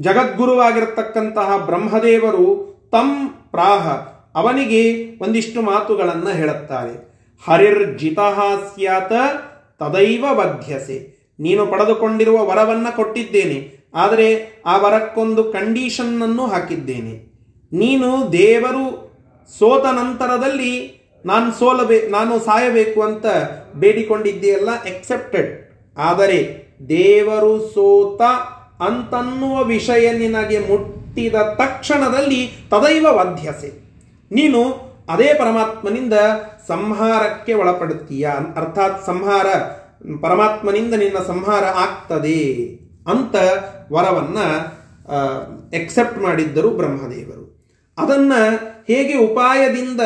ಜಗದ್ಗುರುವಾಗಿರತಕ್ಕಂತಹ 0.00 1.56
ಬ್ರಹ್ಮದೇವರು 1.56 2.46
ತಂ 2.92 3.28
ಪ್ರಾಹ, 3.50 3.88
ಅವನಿಗೆ 4.34 5.10
ಒಂದಿಷ್ಟು 5.22 5.62
ಮಾತುಗಳನ್ನು 5.62 6.28
ಹೇಳುತ್ತಾರೆ. 6.28 7.14
ಹರಿರ್ಜಿತ 7.46 8.18
ಸ್ಯಾತ, 8.74 9.12
ತದೈವ 9.78 10.24
ವಧ್ಯಸೆ. 10.30 11.13
ನೀನು 11.38 11.62
ಪಡೆದುಕೊಂಡಿರುವ 11.66 12.38
ವರವನ್ನು 12.46 12.90
ಕೊಟ್ಟಿದ್ದೇನೆ, 12.96 13.58
ಆದರೆ 13.94 14.28
ಆ 14.66 14.74
ವರಕ್ಕೊಂದು 14.76 15.44
ಕಂಡೀಷನ್ನನ್ನು 15.56 16.44
ಹಾಕಿದ್ದೇನೆ. 16.46 17.14
ನೀನು 17.72 18.08
ದೇವರು 18.32 18.84
ಸೋತ 19.50 19.84
ನಂತರದಲ್ಲಿ 19.98 20.74
ನಾನು 21.24 21.48
ಸೋಲಬೇ, 21.52 21.98
ನಾನು 22.08 22.34
ಸಾಯಬೇಕು 22.38 23.00
ಅಂತ 23.02 23.26
ಬೇಡಿಕೊಂಡಿದ್ದೀಯಲ್ಲ 23.76 24.70
ಎಕ್ಸೆಪ್ಟೆಡ್ 24.86 25.50
ಆದರೆ 25.96 26.38
ದೇವರು 26.88 27.54
ಸೋತ 27.72 28.22
ಅಂತನ್ನುವ 28.88 29.56
ವಿಷಯ 29.64 30.04
ನಿನಗೆ 30.12 30.58
ಮುಟ್ಟಿದ 30.68 31.36
ತಕ್ಷಣದಲ್ಲಿ 31.60 32.40
ತದೈವ 32.70 33.06
ವಧ್ಯಸೆ. 33.18 33.70
ನೀನು 34.30 34.60
ಅದೇ 35.08 35.30
ಪರಮಾತ್ಮನಿಂದ 35.34 36.16
ಸಂಹಾರಕ್ಕೆ 36.68 37.52
ಒಳಪಡುತ್ತೀಯ? 37.54 38.26
ಅರ್ಥಾತ್ 38.56 39.00
ಸಂಹಾರ 39.06 39.46
ಪರಮಾತ್ಮನಿಂದ 40.20 40.94
ನಿನ್ನ 40.94 41.18
ಸಂಹಾರ 41.26 41.64
ಆಗ್ತದೆ 41.64 42.40
ಅಂತ 43.06 43.34
ವರವನ್ನ 43.92 44.38
ಎಕ್ಸೆಪ್ಟ್ 45.76 46.18
ಮಾಡಿದ್ದರು 46.18 46.70
ಬ್ರಹ್ಮದೇವರು. 46.70 47.44
ಅದನ್ನ 47.98 48.32
ಹೇಗೆ 48.86 49.16
ಉಪಾಯದಿಂದ 49.18 50.00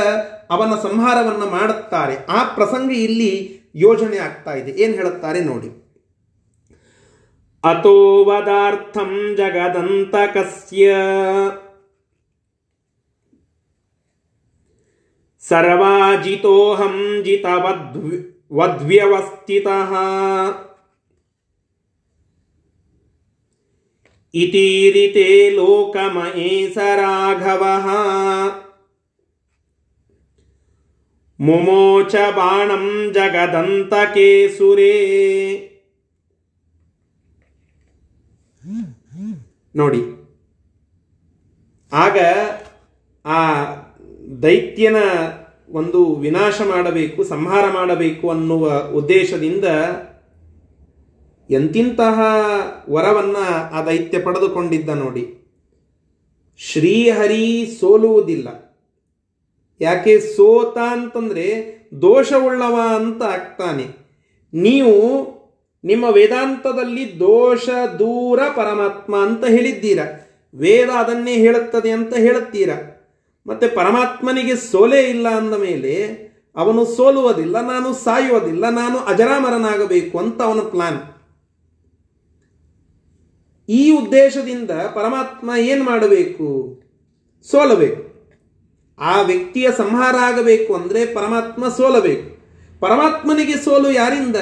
ಅವನ 0.51 0.72
ಸಂಹಾರವನ್ನ 0.83 1.44
ಮಾಡುತ್ತಾರೆ, 1.51 2.14
ಆ 2.27 2.40
ಪ್ರಸಂಗ 2.55 2.90
ಇಲ್ಲಿ 2.92 3.33
ಯೋಜನೆ 3.74 4.18
ಆಗ್ತಾ 4.18 4.53
ಇದೆ. 4.55 4.70
ಏನು 4.83 4.94
ಹೇಳುತ್ತಾರೆ 4.94 5.40
ನೋಡಿ. 5.44 5.70
ಅತೋ 7.64 8.24
ವದಾರ್ಥಂ 8.24 9.12
ಜಗದಂತಕಸ್ಯ 9.37 10.94
ಸರ್ವಾಜಿತೋಹಂ 15.42 16.96
ಜಿತವದ್ವ್ಯವಸ್ಥಿತಃ 18.50 19.90
ಇತೀರಿತೆ 24.34 25.26
ಲೋಕಮಯೇಸ 25.57 26.78
ರಾಘವ 26.99 27.64
ಮುಮೋಚ 31.38 32.14
ಬಾಣಂ 32.36 32.84
ಜಗದಂತಕೇಸುರೇ 33.12 34.94
ನೋಡಿ 39.74 40.03
ಆಗ 41.92 42.18
ಆ 43.24 43.40
ದೈತ್ಯನ 44.42 44.99
ಒಂದು 45.71 46.14
ವಿನಾಶ 46.14 46.61
ಮಾಡಬೇಕು, 46.69 47.25
ಸಂಹಾರ 47.25 47.64
ಮಾಡಬೇಕು 47.73 48.31
ಅನ್ನುವ 48.31 48.69
ಉದ್ದೇಶದಿಂದ 48.95 49.64
ಎಂತಿಂತಹ 51.51 52.21
ವರವನ್ನ 52.91 53.37
ಆ 53.73 53.83
ದೈತ್ಯ 53.83 54.19
ಪಡೆದುಕೊಂಡಿದ್ದ 54.19 54.89
ನೋಡಿ. 54.89 55.39
ಶ್ರೀಹರಿ 56.59 57.77
ಸೋಲುವುದಿಲ್ಲ. 57.81 58.69
ಯಾಕೆ 59.81 60.21
ಸೋತ 60.21 60.79
ಅಂತಂದ್ರೆ 60.79 61.79
ದೋಷವುಳ್ಳವ 62.03 62.81
ಅಂತ 62.97 63.23
ಆಗ್ತಾನೆ. 63.23 63.87
ನೀವು 64.55 65.29
ನಿಮ್ಮ 65.85 66.05
ವೇದಾಂತದಲ್ಲಿ 66.12 67.19
ದೋಷ, 67.19 67.69
ದೂರ, 67.99 68.41
ಪರಮಾತ್ಮ 68.57 69.16
ಅಂತ 69.16 69.45
ಹೇಳಿದ್ದೀರ. 69.45 69.99
ವೇದ 70.55 70.89
ಅದನ್ನೇ 70.89 71.35
ಹೇಳುತ್ತದೆ 71.35 71.91
ಅಂತ 71.91 72.16
ಹೇಳುತ್ತೀರ. 72.16 72.71
ಮತ್ತೆ 73.49 73.68
ಪರಮಾತ್ಮನಿಗೆ 73.68 74.57
ಸೋಲೇ 74.57 75.01
ಇಲ್ಲ 75.03 75.28
ಅಂದ 75.28 75.55
ಮೇಲೆ 75.55 75.94
ಅವನು 76.57 76.84
ಸೋಲುವುದಿಲ್ಲ, 76.96 77.61
ನಾನು 77.61 77.92
ಸಾಯುವುದಿಲ್ಲ, 77.92 78.68
ನಾನು 78.70 78.99
ಅಜರಾಮರನಾಗಬೇಕು 78.99 80.18
ಅಂತ 80.18 80.42
ಅವನ 80.42 80.61
ಪ್ಲಾನ್ 80.61 80.99
ಈ 83.68 83.82
ಉದ್ದೇಶದಿಂದ 83.90 84.70
ಪರಮಾತ್ಮ 84.70 85.51
ಏನು 85.59 85.84
ಮಾಡಬೇಕು? 85.84 86.49
ಸೋಲಬೇಕು. 87.51 88.03
ಆ 88.99 89.22
ವ್ಯಕ್ತಿಯ 89.22 89.68
ಸಂಹಾರ 89.76 90.14
ಆಗಬೇಕು 90.20 90.74
ಅಂದರೆ 90.74 91.05
ಪರಮಾತ್ಮ 91.14 91.68
ಸೋಲಬೇಕು. 91.68 92.26
ಪರಮಾತ್ಮನಿಗೆ 92.80 93.57
ಸೋಲು 93.57 93.90
ಯಾರಿಂದ? 93.90 94.36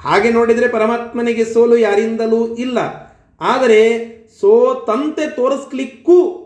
ಹಾಗೆ 0.00 0.30
ನೋಡಿದರೆ 0.30 0.68
ಪರಮಾತ್ಮನಿಗೆ 0.68 1.44
ಸೋಲು 1.44 1.76
ಯಾರಿಂದಲೂ 1.76 2.56
ಇಲ್ಲ. 2.56 2.78
ಆದರೆ 3.40 3.80
ಸೋತಂತೆ 4.40 5.24
ತೋರಿಸ್ಲಿಕ್ಕೂ 5.36 6.45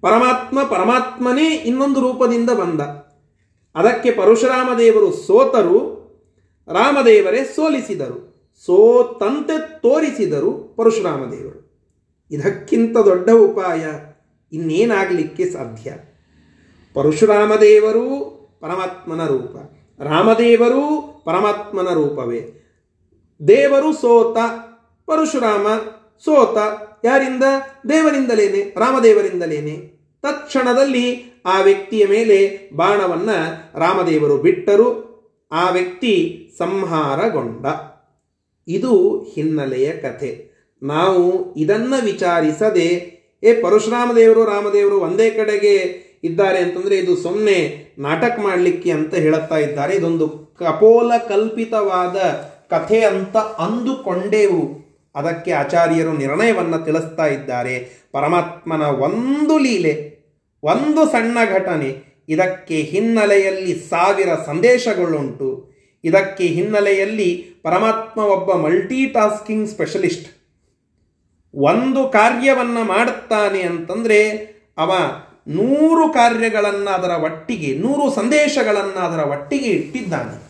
ಪರಮಾತ್ಮ 0.00 0.62
ಪರಮಾತ್ಮನೇ 0.62 1.54
ಇನ್ನೊಂದು 1.54 2.00
ರೂಪದಿಂದ 2.00 2.50
ಬಂದ. 2.50 2.80
ಅದಕ್ಕೆ 3.74 4.10
ಪರಶುರಾಮ 4.10 4.78
ದೇವರು 4.78 5.12
ಸೋತರು, 5.12 6.00
ರಾಮದೇವರೇ 6.68 7.44
ಸೋಲಿಸಿದರು. 7.44 8.30
ಸೋತಂತೆ 8.64 9.80
ತೋರಿಸಿದರು 9.82 10.76
ಪರಶುರಾಮ 10.76 11.30
ದೇವರು 11.30 11.70
ಇದಕ್ಕಿಂತ 12.30 12.96
ದೊಡ್ಡ 12.96 13.30
ಉಪಾಯ 13.30 13.86
ಇನ್ನೇನಾಗಲಿಕ್ಕೆ 14.52 15.50
ಸಾಧ್ಯ? 15.50 15.92
ಪರಶುರಾಮ 16.94 17.52
ದೇವರು 17.60 18.40
ಪರಮಾತ್ಮನ 18.60 19.26
ರೂಪ, 19.26 19.56
ರಾಮದೇವರು 20.02 21.22
ಪರಮಾತ್ಮನ 21.24 21.94
ರೂಪವೇ. 21.94 22.40
ದೇವರು 23.48 23.92
ಸೋತ, 23.92 24.36
ಪರಶುರಾಮ 25.06 25.66
ಸೋತ, 26.24 26.58
ಯಾರಿಂದ? 27.04 27.44
ದೇವರಿಂದಲೇನೆ, 27.88 28.74
ರಾಮದೇವರಿಂದಲೇನೆ. 28.78 29.89
ತತ್ಕ್ಷಣದಲ್ಲಿ 30.22 31.30
ಆ 31.46 31.62
ವ್ಯಕ್ತಿಯ 31.62 32.06
ಮೇಲೆ 32.06 32.70
ಬಾಣವನ್ನ 32.76 33.30
ರಾಮದೇವರು 33.78 34.36
ಬಿಟ್ಟರು, 34.36 35.10
ಆ 35.52 35.70
ವ್ಯಕ್ತಿ 35.70 36.48
ಸಂಹಾರಗೊಂಡ. 36.58 37.66
ಇದು 38.68 39.22
ಹಿನ್ನೆಲೆಯ 39.34 39.92
ಕಥೆ. 39.92 40.50
ನಾವು 40.82 41.54
ಇದನ್ನು 41.54 42.04
ವಿಚಾರಿಸದೆ, 42.04 43.20
ಏ 43.42 43.60
ಪರಶುರಾಮ 43.60 44.12
ದೇವರು 44.16 44.44
ರಾಮದೇವರು 44.44 45.00
ಒಂದೇ 45.00 45.30
ಕಡೆಗೆ 45.30 46.10
ಇದ್ದಾರೆ 46.24 46.58
ಅಂತಂದರೆ 46.58 46.96
ಇದು 46.96 47.16
ಸೊನ್ನೆ 47.16 47.88
ನಾಟಕ 47.98 48.38
ಮಾಡಲಿಕ್ಕೆ 48.42 48.90
ಅಂತ 48.90 49.14
ಹೇಳುತ್ತಾ 49.14 49.56
ಇದ್ದಾರೆ. 49.56 49.96
ಇದೊಂದು 49.96 50.28
ಕಪೋಲ 50.58 51.12
ಕಲ್ಪಿತವಾದ 51.28 52.16
ಕಥೆ 52.70 53.04
ಅಂತ 53.04 53.36
ಅಂದುಕೊಂಡೆವು. 53.36 54.90
ಅದಕ್ಕೆ 55.14 55.52
ಆಚಾರ್ಯರು 55.52 56.12
ನಿರ್ಣಯವನ್ನು 56.12 56.84
ತಿಳಿಸ್ತಾ 56.84 57.26
ಇದ್ದಾರೆ. 57.26 57.99
ಪರಮಾತ್ಮನ 58.12 58.82
ಒಂದು 58.82 59.58
ಲೀಲೆ, 59.58 60.20
ಒಂದು 60.62 61.12
ಸಣ್ಣ 61.12 61.38
ಘಟನೆ, 61.52 62.10
ಇದಕ್ಕೆ 62.28 62.76
ಹಿನ್ನೆಲೆಯಲ್ಲಿ 62.76 63.74
ಸಾವಿರ 63.74 64.28
ಸಂದೇಶಗಳುಂಟು. 64.46 65.70
ಇದಕ್ಕೆ 66.04 66.44
ಹಿನ್ನೆಲೆಯಲ್ಲಿ 66.44 67.46
ಪರಮಾತ್ಮ 67.62 68.20
ಒಬ್ಬ 68.20 68.52
ಮಲ್ಟಿ 68.52 69.06
ಟಾಸ್ಕಿಂಗ್ 69.06 69.68
ಸ್ಪೆಷಲಿಸ್ಟ್ 69.68 70.28
ಒಂದು 71.54 72.08
ಕಾರ್ಯವನ್ನು 72.08 72.84
ಮಾಡುತ್ತಾನೆ 72.84 73.62
ಅಂತಂದರೆ, 73.62 74.36
ಅವ 74.78 74.92
ನೂರು 75.48 76.12
ಕಾರ್ಯಗಳನ್ನು 76.12 76.90
ಅದರ 76.90 77.08
ಒಟ್ಟಿಗೆ, 77.08 77.78
ನೂರು 77.78 78.14
ಸಂದೇಶಗಳನ್ನು 78.14 78.98
ಅದರ 78.98 79.24
ಒಟ್ಟಿಗೆ 79.24 79.70
ಇಟ್ಟಿದ್ದಾನೆ. 79.70 80.49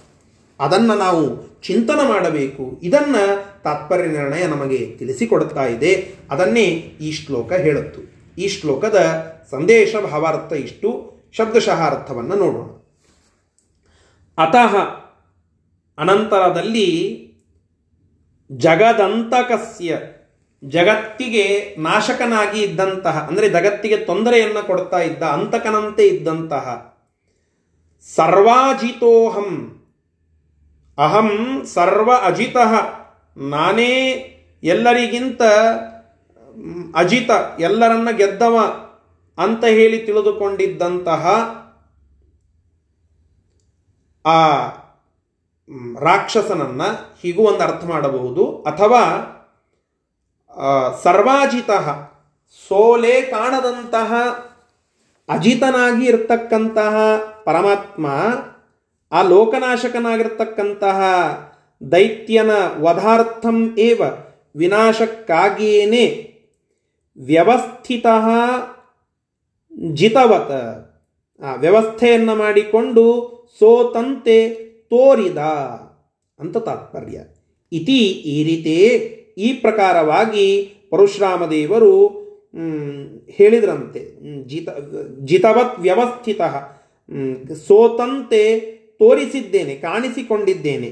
ಅದನ್ನು 0.60 0.94
ನಾವು 0.94 1.50
ಚಿಂತನ 1.60 2.00
ಮಾಡಬೇಕು. 2.08 2.80
ಇದನ್ನ 2.82 3.16
ತಾತ್ಪರ್ಯ 3.64 4.08
ನಿರ್ಣಯ 4.08 4.46
ನಮಗೆ 4.46 4.96
ತಿಳಿಸಿಕೊಡುತ್ತಾ 4.98 5.66
ಇದೆ. 5.66 6.14
ಅದನ್ನೇ 6.30 6.64
ಈ 7.00 7.12
ಶ್ಲೋಕ 7.12 7.52
ಹೇಳುತ್ತು. 7.52 8.00
ಈ 8.38 8.48
ಶ್ಲೋಕದ 8.48 8.98
ಸಂದೇಶ 9.50 9.96
ಭಾವಾರ್ಥ 9.96 10.52
ಇಷ್ಟು. 10.52 11.10
ಶಬ್ದಶಃ 11.32 11.98
ಅರ್ಥವನ್ನು 11.98 12.36
ನೋಡೋಣ. 12.36 12.80
ಅತಃ 14.42 14.76
ಅನಂತರದಲ್ಲಿ 15.98 17.16
ಜಗದಂತಕಸ್ಯ, 18.52 19.98
ಜಗತ್ತಿಗೆ 20.64 21.76
ನಾಶಕನಾಗಿ 21.78 22.62
ಇದ್ದಂತಹ, 22.62 23.26
ಅಂದರೆ 23.28 23.48
ಜಗತ್ತಿಗೆ 23.48 23.96
ತೊಂದರೆಯನ್ನು 23.96 24.66
ಕೊಡ್ತಾ 24.66 24.98
ಇದ್ದ, 24.98 25.22
ಅಂತಕನಂತೆ 25.22 26.06
ಇದ್ದಂತಹ, 26.06 26.96
ಸರ್ವಾಜಿತೋಹಂ 28.14 29.79
ಅಹಂ 31.00 31.28
ಸರ್ವ 31.74 32.10
ಅಜಿತ. 32.24 32.56
ನಾನೇ 33.36 33.92
ಎಲ್ಲರಿಗಿಂತ 34.62 35.42
ಅಜಿತ, 36.96 37.30
ಎಲ್ಲರನ್ನ 37.60 38.10
ಗೆದ್ದವ 38.10 38.56
ಅಂತ 39.38 39.64
ಹೇಳಿ 39.76 39.98
ತಿಳಿದುಕೊಂಡಿದ್ದಂತಹ 40.06 41.24
ಆ 44.24 44.38
ರಾಕ್ಷಸನನ್ನ 46.00 46.82
ಹೀಗೂ 47.20 47.42
ಒಂದು 47.42 47.62
ಅರ್ಥ 47.64 47.84
ಮಾಡಬಹುದು. 47.84 48.44
ಅಥವಾ 48.62 49.02
ಸರ್ವಾಜಿತ, 51.02 51.70
ಸೋಲೆ 52.68 53.14
ಕಾಣದಂತಹ 53.22 54.12
ಅಜಿತನಾಗಿ 55.28 56.04
ಇರ್ತಕ್ಕಂತಹ 56.06 56.94
ಪರಮಾತ್ಮ 57.44 58.06
ಆ 59.12 59.22
ಲೋಕನಾಶಕನಾಗಿರ್ತಕ್ಕಂತಹ 59.22 60.98
ದೈತ್ಯನ 61.92 62.50
ವಧಾರ್ಥಂ 62.80 63.74
ಏವ 63.78 64.02
ವಿನಾಶಕ್ಕಾಗಿಯೇನೆ 64.56 66.04
ವ್ಯವಸ್ಥಿತ 67.18 68.06
ಜಿತವತ. 69.94 70.50
ವ್ಯವಸ್ಥೆಯನ್ನು 71.56 72.34
ಮಾಡಿಕೊಂಡು 72.34 73.04
ಸೋತಂತೆ 73.58 74.48
ತೋರಿದ 74.90 75.38
ಅಂತ 76.40 76.56
ತಾತ್ಪರ್ಯ. 76.56 77.20
ಇತಿ 77.72 77.98
ಈ 78.34 78.44
ರೀತಿ 78.44 78.76
ಈ 79.38 79.52
ಪ್ರಕಾರವಾಗಿ 79.52 80.74
ಪರಶುರಾಮ 80.90 81.46
ದೇವರು 81.46 82.08
ಹೇಳಿದ್ರಂತೆ. 83.30 84.00
ಜಿತ, 84.48 84.68
ಜಿತವತ್ 85.24 85.80
ವ್ಯವಸ್ಥಿತ. 85.80 86.40
ಸೋತಂತೆ 87.68 88.79
ತೋರಿಸಿದ್ದೇನೆ, 89.00 89.74
ಕಾಣಿಸಿಕೊಂಡಿದ್ದೇನೆ. 89.86 90.90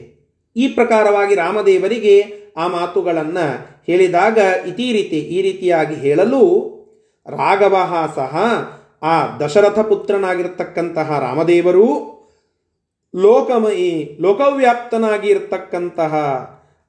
ಈ 0.56 0.66
ಪ್ರಕಾರವಾಗಿ 0.68 1.34
ರಾಮದೇವರಿಗೆ 1.34 2.16
ಆ 2.56 2.66
ಮಾತುಗಳನ್ನು 2.68 3.46
ಹೇಳಿದಾಗ 3.88 4.38
ಇತಿ 4.66 4.86
ರೀತಿ, 4.92 5.18
ಈ 5.34 5.38
ರೀತಿಯಾಗಿ 5.42 5.96
ಹೇಳಲು 6.04 6.42
ರಾಘವ 7.26 7.76
ಸಹ 8.16 8.36
ಆ 9.02 9.14
ದಶರಥ 9.38 9.78
ಪುತ್ರನಾಗಿರ್ತಕ್ಕಂತಹ 9.88 11.18
ರಾಮದೇವರು 11.26 11.88
ಲೋಕಮಯಿ 13.14 13.90
ಲೋಕವ್ಯಾಪ್ತನಾಗಿ 14.20 15.28
ಇರತಕ್ಕಂತಹ 15.28 16.14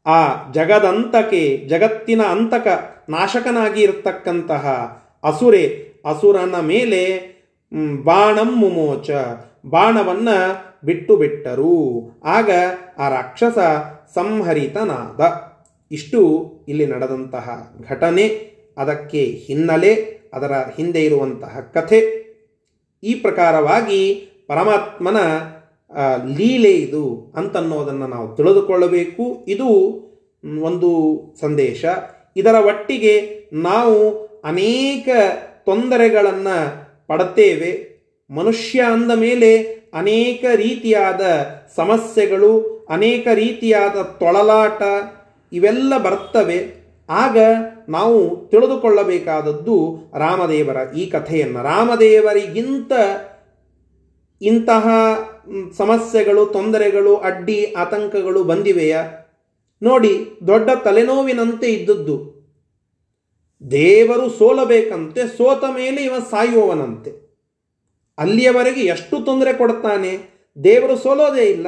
ಆ 0.05 0.19
ಜಗದಂತಕೆ, 0.51 1.41
ಜಗತ್ತಿನ 1.69 2.21
ಅಂತಕ 2.35 2.67
ನಾಶಕನಾಗಿ 3.09 3.81
ಇರತಕ್ಕಂತಹ 3.81 4.65
ಅಸುರೆ, 5.23 5.65
ಅಸುರನ 6.05 6.55
ಮೇಲೆ 6.61 7.01
ಬಾಣಂ 8.03 8.51
ಮುಮೋಚ, 8.61 9.09
ಬಾಣವನ್ನ 9.65 10.29
ಬಿಟ್ಟು 10.85 11.15
ಬಿಟ್ಟರು. 11.15 12.01
ಆಗ 12.23 12.49
ಆ 12.97 13.09
ರಾಕ್ಷಸ 13.09 13.57
ಸಂಹರಿತನಾದ. 14.15 15.49
ಇಷ್ಟು 15.91 16.51
ಇಲ್ಲಿ 16.67 16.85
ನಡೆದಂತಹ 16.85 17.73
ಘಟನೆ, 17.89 18.27
ಅದಕ್ಕೆ 18.77 19.23
ಹಿನ್ನೆಲೆ, 19.23 20.19
ಅದರ 20.33 20.51
ಹಿಂದೆ 20.51 21.05
ಇರುವಂತಹ 21.05 21.59
ಕಥೆ. 21.73 22.29
ಈ 23.03 23.13
ಪ್ರಕಾರವಾಗಿ 23.15 24.29
ಪರಮಾತ್ಮನ 24.47 25.17
ಲೀಲೆ 26.37 26.71
ಇದು 26.71 27.33
ಅಂತನ್ನೋದನ್ನು 27.35 28.07
ನಾವು 28.07 28.35
ತಿಳಿದುಕೊಳ್ಳಬೇಕು. 28.35 29.45
ಇದು 29.47 29.67
ಒಂದು 30.61 31.19
ಸಂದೇಶ. 31.41 31.85
ಇದರ 32.37 32.55
ಒಟ್ಟಿಗೆ 32.55 33.49
ನಾವು 33.53 34.09
ಅನೇಕ 34.45 35.09
ತೊಂದರೆಗಳನ್ನು 35.65 36.89
ಪಡುತ್ತೇವೆ 37.07 37.88
ಮನುಷ್ಯ 38.31 38.81
ಅಂದ 38.81 39.11
ಮೇಲೆ 39.11 39.63
ಅನೇಕ 39.93 40.45
ರೀತಿಯಾದ 40.55 41.21
ಸಮಸ್ಯೆಗಳು, 41.75 42.85
ಅನೇಕ 42.89 43.27
ರೀತಿಯಾದ 43.33 44.01
ತೊಳಲಾಟ 44.01 44.81
ಇವೆಲ್ಲ 45.53 45.97
ಬರ್ತವೆ. 45.97 46.79
ಆಗ 47.09 47.37
ನಾವು 47.89 48.47
ತಿಳಿದುಕೊಳ್ಳಬೇಕಾದದ್ದು 48.51 49.97
ರಾಮದೇವರ 50.17 50.77
ಈ 50.95 51.05
ಕಥೆಯನ್ನು. 51.05 51.63
ರಾಮದೇವರಿಗಿಂತ 51.63 52.91
ಇಂತಹ 54.41 54.87
ಸಮಸ್ಯೆಗಳು, 55.77 56.45
ತೊಂದರೆಗಳು, 56.45 57.17
ಅಡ್ಡಿ, 57.17 57.73
ಆತಂಕಗಳು 57.77 58.43
ಬಂದಿವೆಯಾ? 58.43 59.03
ನೋಡಿ, 59.83 60.25
ದೊಡ್ಡ 60.47 60.69
ತಲೆನೋವಿನಂತೆ 60.83 61.67
ಇದ್ದದ್ದು. 61.67 62.39
ದೇವರು 63.71 64.29
ಸೋಲಬೇಕಂತೆ 64.29 65.37
ಸೋತ 65.37 65.63
ಮೇಲೆ 65.63 66.03
ಇವ 66.03 66.13
ಸಾಯುವವನಂತೆ. 66.31 67.28
ಅಲ್ಲಿಯವರೆಗೆ 68.19 68.81
ಎಷ್ಟು 68.81 69.25
ತೊಂದರೆ 69.25 69.53
ಕೊಡ್ತಾನೆ 69.53 70.29
ದೇವರು 70.63 70.97
ಸೋಲೋದೇ 70.97 71.43
ಇಲ್ಲ. 71.43 71.67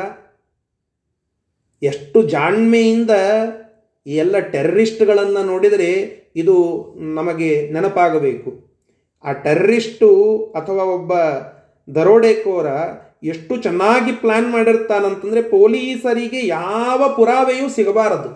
ಎಷ್ಟು 1.84 2.22
ಜಾಣ್ಮೆಯಿಂದ 2.22 3.12
ಈ 4.08 4.16
ಎಲ್ಲ 4.16 4.40
ಟೆರ್ರಿಸ್ಟ್ಗಳನ್ನು 4.40 5.44
ನೋಡಿದರೆ 5.44 5.92
ಇದು 6.36 6.56
ನಮಗೆ 6.98 7.72
ನೆನಪಾಗಬೇಕು. 7.72 8.72
ಆ 9.24 9.32
ಟೆರ್ರಿಸ್ಟು 9.32 10.10
ಅಥವಾ 10.56 10.84
ಒಬ್ಬ 10.84 11.14
ದರೋಡೆಕೋರ 11.96 12.66
ಎಷ್ಟು 13.24 13.58
ಚೆನ್ನಾಗಿ 13.58 14.12
ಪ್ಲ್ಯಾನ್ 14.12 14.52
ಮಾಡಿರ್ತಾನಂತಂದರೆ 14.52 15.42
ಪೊಲೀಸರಿಗೆ 15.42 16.48
ಯಾವ 16.48 17.14
ಪುರಾವೆಯೂ 17.16 17.70
ಸಿಗಬಾರದು. 17.70 18.30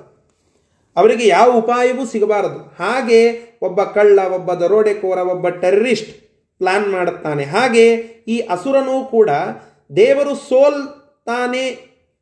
ಅವರಿಗೆ 0.96 1.28
ಯಾವ 1.28 1.58
ಉಪಾಯವೂ 1.58 2.06
ಸಿಗಬಾರದು. 2.06 2.84
ಹಾಗೆ 2.84 3.22
ಒಬ್ಬ 3.62 3.84
ಕಳ್ಳ, 3.84 4.20
ಒಬ್ಬ 4.20 4.54
ದರೋಡೆಕೋರ, 4.54 5.18
ಒಬ್ಬ 5.18 5.50
ಟೆರ್ರಿಸ್ಟ್ 5.50 6.25
ಪ್ಲಾನ್ 6.60 6.88
ಮಾಡುತ್ತಾನೆ. 6.88 7.44
ಹಾಗೆ 7.44 7.86
ಈ 8.28 8.40
ಅಸುರನೂ 8.40 9.06
ಕೂಡ 9.06 9.30
ದೇವರು 9.96 10.36
ಸೋಲ್ತಾನೆ 10.36 11.66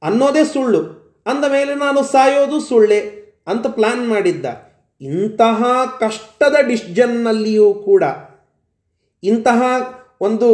ಅನ್ನೋದೇ 0.02 0.44
ಸುಳ್ಳು. 0.44 0.82
ಅಂದ 1.26 1.44
ಮೇಲೆ 1.52 1.76
ನಾನು 1.76 2.04
ಸಾಯೋದು 2.04 2.60
ಸುಳ್ಳೆ 2.60 3.00
ಅಂತ 3.48 3.68
ಪ್ಲಾನ್ 3.68 4.04
ಮಾಡಿದ್ದ. 4.10 4.46
ಇಂತಹ 5.02 5.64
ಕಷ್ಟದ 6.00 6.56
ಡಿಸಿಷನ್ನಲ್ಲಿಯೂ 6.68 7.74
ಕೂಡ 7.74 8.04
ಇಂತಹ 9.24 9.62
ಒಂದು 10.22 10.50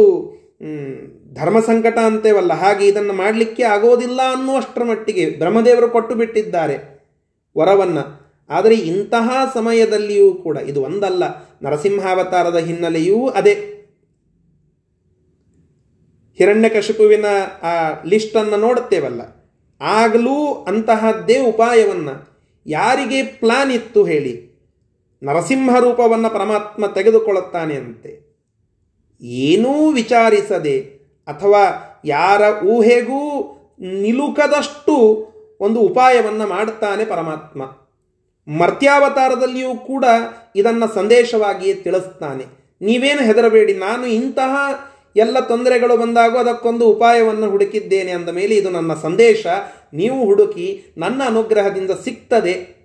ಧರ್ಮ 1.34 1.58
ಸಂಕಟ 1.60 1.98
ಅಂತೇವಲ್ಲ, 1.98 2.52
ಹಾಗೆ 2.52 2.84
ಇದನ್ನು 2.86 3.12
ಮಾಡಲಿಕ್ಕೆ 3.12 3.62
ಆಗೋದಿಲ್ಲ 3.62 4.20
ಅನ್ನುವಷ್ಟರ 4.32 4.84
ಮಟ್ಟಿಗೆ 4.84 5.24
ಬ್ರಹ್ಮದೇವರು 5.38 5.88
ಕೊಟ್ಟು 5.88 6.14
ಬಿಟ್ಟಿದ್ದಾರೆ 6.14 6.76
ವರವನ್ನು. 7.58 8.19
ಆದರೆ 8.50 8.76
ಇಂತಹ 8.92 9.30
ಸಮಯದಲ್ಲಿಯೂ 9.54 10.28
ಕೂಡ, 10.44 10.56
ಇದು 10.70 10.80
ಒಂದಲ್ಲ, 10.82 11.24
ನರಸಿಂಹಾವತಾರದ 11.62 12.58
ಹಿನ್ನೆಲೆಯೂ 12.68 13.18
ಅದೇ. 13.28 13.54
ಹಿರಣ್ಯಕಶಿಪುವಿನ 16.38 17.26
ಆ 17.62 17.74
ಲಿಸ್ಟನ್ನು 18.06 18.56
ನೋಡುತ್ತೇವಲ್ಲ, 18.56 19.22
ಆಗಲೂ 19.80 20.36
ಅಂತಹದ್ದೇ 20.70 21.36
ಉಪಾಯವನ್ನು 21.52 22.14
ಯಾರಿಗೆ 22.66 23.22
ಪ್ಲಾನ್ 23.40 23.70
ಇತ್ತು 23.72 24.00
ಹೇಳಿ 24.04 24.32
ನರಸಿಂಹ 25.22 25.74
ರೂಪವನ್ನು 25.80 26.30
ಪರಮಾತ್ಮ 26.30 26.86
ತೆಗೆದುಕೊಳ್ಳುತ್ತಾನೆ 26.86 27.74
ಅಂತೆ 27.74 28.12
ಏನೂ 29.46 29.72
ವಿಚಾರಿಸದೆ, 29.90 30.76
ಅಥವಾ 31.28 31.62
ಯಾರ 32.04 32.42
ಊಹೆಗೂ 32.64 33.22
ನಿಲುಕದಷ್ಟು 34.02 34.96
ಒಂದು 35.60 35.80
ಉಪಾಯವನ್ನು 35.80 36.46
ಮಾಡುತ್ತಾನೆ 36.46 37.04
ಪರಮಾತ್ಮ. 37.04 37.62
ಮರ್ತ್ಯಾವತಾರದಲ್ಲಿಯೂ 38.48 39.74
ಕೂಡ 39.74 40.04
ಇದನ್ನು 40.56 40.94
ಸಂದೇಶವಾಗಿಯೇ 40.94 41.74
ತಿಳಿಸ್ತಾನೆ. 41.74 42.44
ನೀವೇನು 42.80 43.22
ಹೆದರಬೇಡಿ, 43.22 43.74
ನಾನು 43.74 44.06
ಇಂತಹ 44.06 44.54
ಎಲ್ಲ 45.16 45.40
ತೊಂದರೆಗಳು 45.40 45.96
ಬಂದಾಗ 45.96 46.36
ಅದಕ್ಕೊಂದು 46.36 46.86
ಉಪಾಯವನ್ನು 46.86 47.50
ಹುಡುಕಿದ್ದೇನೆ 47.50 48.12
ಅಂದ 48.12 48.28
ಮೇಲೆ 48.28 48.56
ಇದು 48.56 48.70
ನನ್ನ 48.70 48.94
ಸಂದೇಶ. 48.94 49.46
ನೀವು 49.94 50.24
ಹುಡುಕಿ 50.24 50.94
ನನ್ನ 50.98 51.22
ಅನುಗ್ರಹದಿಂದ 51.26 51.90
ಸಿಗ್ತದೆ. 51.90 52.80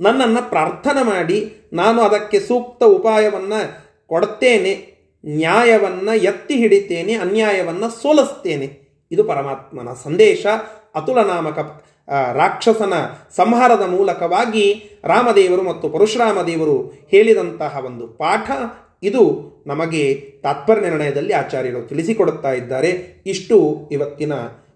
ನನ್ನನ್ನು 0.00 0.50
ಪ್ರಾರ್ಥನೆ 0.50 1.02
ಮಾಡಿ 1.02 1.54
ನಾನು 1.72 2.02
ಅದಕ್ಕೆ 2.02 2.40
ಸೂಕ್ತ 2.40 2.84
ಉಪಾಯವನ್ನು 2.84 3.86
ಕೊಡ್ತೇನೆ, 4.06 4.96
ನ್ಯಾಯವನ್ನು 5.26 6.14
ಎತ್ತಿ 6.14 6.54
ಹಿಡಿತೇನೆ, 6.54 7.14
ಅನ್ಯಾಯವನ್ನು 7.14 8.02
ಸೋಲಿಸ್ತೇನೆ. 8.02 8.86
ಇದು 9.10 9.24
ಪರಮಾತ್ಮನ 9.24 9.88
ಸಂದೇಶ. 10.04 10.46
ಅತುಲನಾಮಕ 10.94 11.85
ರಾಕ್ಷಸನ 12.08 12.94
ಸಂಹಾರದ 13.36 13.82
ಮೂಲಕವಾಗಿ 13.88 14.90
ರಾಮದೇವರು 15.04 15.62
ಮತ್ತು 15.62 15.88
ಪರಶುರಾಮ 15.88 16.42
ದೇವರು 16.42 16.92
ಹೇಳಿದಂತಹ 17.10 17.82
ಒಂದು 17.86 18.06
ಪಾಠ, 18.06 18.50
ಇದು 19.02 19.22
ನಮಗೆ 19.66 20.14
ತಾತ್ಪರ್ಯ 20.42 20.80
ನಿರ್ಣಯದಲ್ಲಿ 20.80 21.32
ಆಚಾರ್ಯರು 21.32 21.82
ತಿಳಿಸಿಕೊಡುತ್ತಾ 21.82 22.52
ಇದ್ದಾರೆ. 22.52 23.22
ಇಷ್ಟು 23.26 23.88
ಇವತ್ತಿನ 23.92 24.32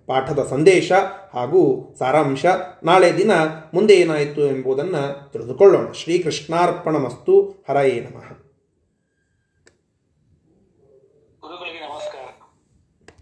ಪಾಠದ 0.07 0.47
ಸಂದೇಶ 0.51 0.93
ಹಾಗೂ 1.35 1.95
ಸಾರಾಂಶ. 1.99 2.47
ನಾಳೆ 2.85 3.17
ದಿನ 3.17 3.31
ಮುಂದೆ 3.75 3.95
ಏನಾಯಿತು 3.95 4.47
ಎಂಬುದನ್ನು 4.47 5.33
ತಿಳಿದುಕೊಳ್ಳೋಣ. 5.33 5.93
ಶ್ರೀಕೃಷ್ಣಾರ್ಪಣ 5.93 6.97
ಮಸ್ತು 6.97 7.65
ಹರಯೇ 7.69 8.01
ನಮಃ. 8.01 8.30